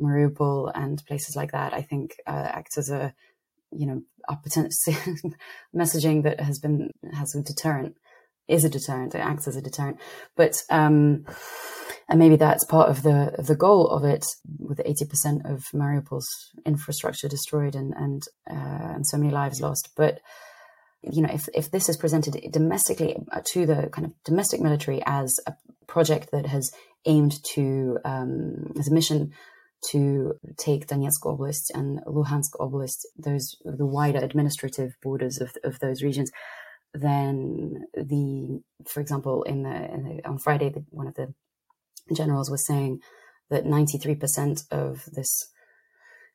Mariupol 0.00 0.72
and 0.74 1.02
places 1.06 1.36
like 1.36 1.52
that, 1.52 1.72
I 1.72 1.82
think 1.82 2.16
uh, 2.26 2.48
acts 2.50 2.78
as 2.78 2.90
a, 2.90 3.14
you 3.70 3.86
know, 3.86 4.02
a 4.28 4.36
potential 4.36 4.94
messaging 5.74 6.24
that 6.24 6.40
has 6.40 6.58
been, 6.58 6.90
has 7.12 7.34
a 7.34 7.42
deterrent, 7.42 7.96
is 8.48 8.64
a 8.64 8.68
deterrent, 8.68 9.14
it 9.14 9.18
acts 9.18 9.48
as 9.48 9.56
a 9.56 9.62
deterrent. 9.62 9.98
But, 10.36 10.62
um, 10.70 11.26
and 12.08 12.18
maybe 12.18 12.36
that's 12.36 12.64
part 12.64 12.88
of 12.88 13.02
the 13.02 13.34
of 13.38 13.46
the 13.46 13.56
goal 13.56 13.88
of 13.88 14.04
it, 14.04 14.24
with 14.58 14.80
eighty 14.84 15.04
percent 15.04 15.42
of 15.44 15.64
Mariupol's 15.74 16.28
infrastructure 16.64 17.28
destroyed 17.28 17.74
and 17.74 17.92
and 17.96 18.22
uh, 18.48 18.94
and 18.94 19.06
so 19.06 19.16
many 19.16 19.30
lives 19.30 19.60
lost. 19.60 19.90
But 19.96 20.20
you 21.02 21.22
know, 21.22 21.32
if 21.32 21.48
if 21.54 21.70
this 21.70 21.88
is 21.88 21.96
presented 21.96 22.38
domestically 22.52 23.16
uh, 23.32 23.40
to 23.52 23.66
the 23.66 23.88
kind 23.92 24.06
of 24.06 24.12
domestic 24.24 24.60
military 24.60 25.02
as 25.04 25.38
a 25.46 25.54
project 25.86 26.30
that 26.32 26.46
has 26.46 26.70
aimed 27.06 27.42
to 27.54 27.98
um, 28.04 28.72
as 28.78 28.88
a 28.88 28.94
mission 28.94 29.32
to 29.90 30.34
take 30.58 30.86
Donetsk 30.86 31.22
Oblast 31.24 31.70
and 31.74 32.00
Luhansk 32.06 32.52
Oblast, 32.58 33.04
those 33.16 33.56
the 33.64 33.86
wider 33.86 34.18
administrative 34.18 34.92
borders 35.02 35.40
of 35.40 35.50
of 35.64 35.78
those 35.80 36.02
regions, 36.02 36.30
then 36.94 37.86
the, 37.94 38.60
for 38.88 39.00
example, 39.00 39.42
in 39.42 39.62
the, 39.62 39.92
in 39.92 40.04
the 40.04 40.28
on 40.28 40.38
Friday, 40.38 40.70
the, 40.70 40.84
one 40.90 41.06
of 41.06 41.14
the 41.14 41.34
generals 42.12 42.50
were 42.50 42.56
saying 42.56 43.00
that 43.50 43.64
93% 43.64 44.64
of 44.70 45.04
this 45.12 45.48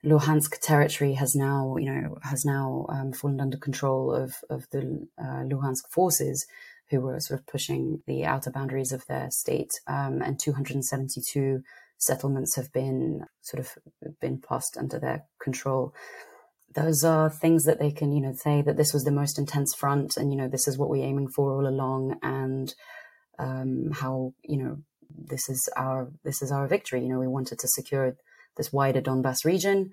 Luhansk 0.04 0.60
territory 0.60 1.14
has 1.14 1.36
now, 1.36 1.76
you 1.78 1.92
know, 1.92 2.18
has 2.24 2.44
now 2.44 2.88
um, 2.90 3.14
fallen 3.14 3.40
under 3.40 3.58
control 3.58 4.12
of 4.14 4.34
of 4.50 4.66
the 4.72 5.08
uh, 5.20 5.44
Luhansk 5.44 5.88
forces, 5.92 6.48
who 6.90 7.02
were 7.02 7.20
sort 7.20 7.40
of 7.40 7.46
pushing 7.46 8.02
the 8.08 8.26
outer 8.26 8.50
boundaries 8.50 8.92
of 8.92 9.06
their 9.08 9.30
state. 9.30 9.72
Um, 9.88 10.22
and 10.22 10.40
272 10.40 11.62
settlements 11.98 12.56
have 12.56 12.74
been 12.74 13.26
sort 13.42 13.60
of 13.60 13.78
been 14.20 14.40
passed 14.40 14.76
under 14.78 15.00
their 15.00 15.26
control. 15.40 15.94
those 16.74 17.04
are 17.04 17.30
things 17.30 17.66
that 17.66 17.80
they 17.80 17.92
can, 17.92 18.14
you 18.14 18.22
know, 18.22 18.34
say 18.34 18.62
that 18.62 18.78
this 18.78 18.94
was 18.94 19.04
the 19.04 19.12
most 19.12 19.38
intense 19.38 19.76
front, 19.76 20.18
and 20.18 20.32
you 20.32 20.38
know, 20.38 20.48
this 20.48 20.68
is 20.68 20.78
what 20.78 20.90
we're 20.90 21.06
aiming 21.06 21.28
for 21.28 21.52
all 21.52 21.68
along, 21.68 22.18
and 22.24 22.74
um, 23.38 23.92
how 23.94 24.34
you 24.44 24.58
know 24.58 24.78
this 25.28 25.50
is 25.50 25.70
our 25.76 26.12
this 26.24 26.42
is 26.42 26.52
our 26.52 26.68
victory. 26.68 27.02
You 27.02 27.10
know, 27.10 27.20
we 27.20 27.28
wanted 27.28 27.60
to 27.60 27.68
secure 27.68 28.16
this 28.58 28.74
wider 28.74 29.02
Donbass 29.02 29.46
region. 29.46 29.92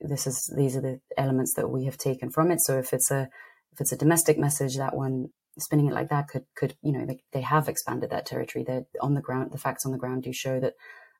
This 0.00 0.26
is 0.26 0.52
these 0.56 0.76
are 0.76 0.80
the 0.80 1.00
elements 1.16 1.54
that 1.54 1.68
we 1.68 1.84
have 1.84 1.96
taken 1.96 2.30
from 2.30 2.50
it. 2.50 2.60
So 2.62 2.78
if 2.78 2.92
it's 2.92 3.10
a 3.10 3.28
if 3.72 3.80
it's 3.80 3.92
a 3.92 3.96
domestic 3.98 4.38
message, 4.38 4.76
that 4.76 4.96
one 4.96 5.28
spinning 5.58 5.86
it 5.86 5.94
like 5.94 6.08
that 6.10 6.28
could 6.28 6.44
could 6.56 6.76
you 6.82 6.92
know 6.92 7.06
they, 7.06 7.20
they 7.32 7.40
have 7.40 7.68
expanded 7.68 8.10
that 8.10 8.26
territory. 8.26 8.64
They're 8.64 8.86
on 9.00 9.14
the 9.14 9.20
ground. 9.20 9.52
The 9.52 9.58
facts 9.58 9.86
on 9.86 9.92
the 9.92 9.98
ground 9.98 10.24
do 10.24 10.32
show 10.32 10.60
that 10.60 10.74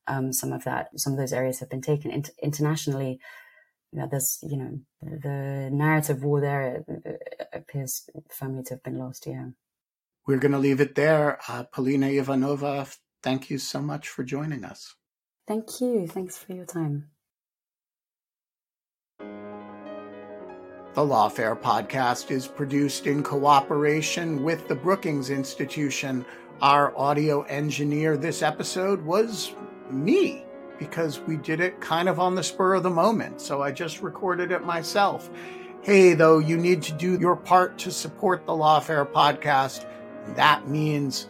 um, 0.07 0.32
some 0.32 0.52
of 0.52 0.64
that 0.64 0.88
some 0.96 1.12
of 1.12 1.18
those 1.18 1.32
areas 1.32 1.61
have 1.61 1.70
been 1.70 1.82
taken 1.82 2.11
Inter- 2.11 2.32
internationally. 2.42 3.20
There's 3.92 4.38
you 4.42 4.57
know 4.57 4.80
the 5.00 5.70
narrative 5.72 6.24
war 6.24 6.40
there 6.40 6.84
appears 7.52 8.09
firmly 8.28 8.64
to 8.64 8.74
have 8.74 8.82
been 8.82 8.98
lost. 8.98 9.26
Yeah. 9.26 9.50
We're 10.26 10.38
going 10.38 10.52
to 10.52 10.59
leave 10.59 10.80
it 10.80 10.94
there. 10.94 11.38
Uh, 11.46 11.64
Polina 11.64 12.07
Ivanova, 12.07 12.96
thank 13.25 13.49
you 13.51 13.59
so 13.59 13.81
much 13.81 14.09
for 14.09 14.22
joining 14.22 14.64
us. 14.64 14.95
Thank 15.49 15.81
you. 15.81 16.07
Thanks 16.07 16.37
for 16.37 16.53
your 16.53 16.66
time. 16.66 17.09
The 20.95 21.01
Lawfare 21.01 21.61
podcast 21.61 22.31
is 22.31 22.47
produced 22.47 23.09
in 23.09 23.22
cooperation 23.25 24.45
with 24.45 24.68
the 24.68 24.77
Brookings 24.77 25.31
Institution. 25.31 26.25
Our 26.61 26.97
audio 26.97 27.43
engineer 27.43 28.16
this 28.16 28.43
episode 28.43 29.03
was 29.03 29.55
me 29.91 30.45
because 30.79 31.20
we 31.20 31.37
did 31.37 31.61
it 31.61 31.81
kind 31.81 32.09
of 32.09 32.20
on 32.20 32.35
the 32.35 32.43
spur 32.43 32.75
of 32.75 32.83
the 32.85 32.91
moment. 32.91 33.41
So 33.41 33.62
I 33.62 33.72
just 33.72 34.03
recorded 34.03 34.53
it 34.53 34.64
myself. 34.64 35.31
Hey, 35.83 36.14
though, 36.14 36.39
you 36.39 36.57
need 36.57 36.83
to 36.83 36.93
do 36.93 37.18
your 37.18 37.37
part 37.37 37.77
to 37.79 37.91
support 37.91 38.47
the 38.47 38.53
Lawfare 38.53 39.11
podcast. 39.11 39.87
That 40.37 40.68
means 40.68 41.27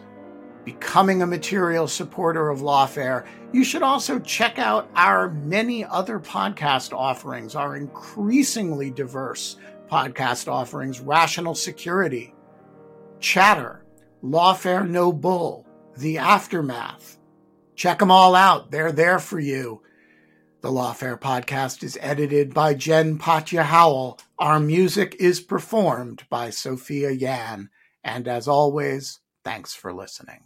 becoming 0.65 1.21
a 1.21 1.27
material 1.27 1.87
supporter 1.87 2.49
of 2.49 2.59
Lawfare, 2.59 3.25
you 3.53 3.63
should 3.63 3.83
also 3.83 4.19
check 4.19 4.59
out 4.59 4.89
our 4.95 5.29
many 5.29 5.85
other 5.85 6.19
podcast 6.19 6.91
offerings, 6.91 7.55
our 7.55 7.77
increasingly 7.77 8.89
diverse 8.89 9.57
podcast 9.89 10.51
offerings 10.51 10.99
Rational 10.99 11.55
Security, 11.55 12.33
Chatter, 13.19 13.85
Lawfare 14.23 14.89
No 14.89 15.13
Bull, 15.13 15.65
The 15.97 16.17
Aftermath. 16.17 17.19
Check 17.75 17.99
them 17.99 18.11
all 18.11 18.35
out. 18.35 18.71
They're 18.71 18.91
there 18.91 19.19
for 19.19 19.39
you. 19.39 19.81
The 20.61 20.71
Lawfare 20.71 21.19
podcast 21.19 21.83
is 21.83 21.97
edited 22.01 22.53
by 22.53 22.73
Jen 22.73 23.19
Patja 23.19 23.63
Howell. 23.63 24.19
Our 24.39 24.59
music 24.59 25.15
is 25.19 25.39
performed 25.39 26.23
by 26.29 26.49
Sophia 26.49 27.11
Yan. 27.11 27.69
And 28.03 28.27
as 28.27 28.47
always, 28.47 29.19
thanks 29.43 29.75
for 29.75 29.93
listening. 29.93 30.45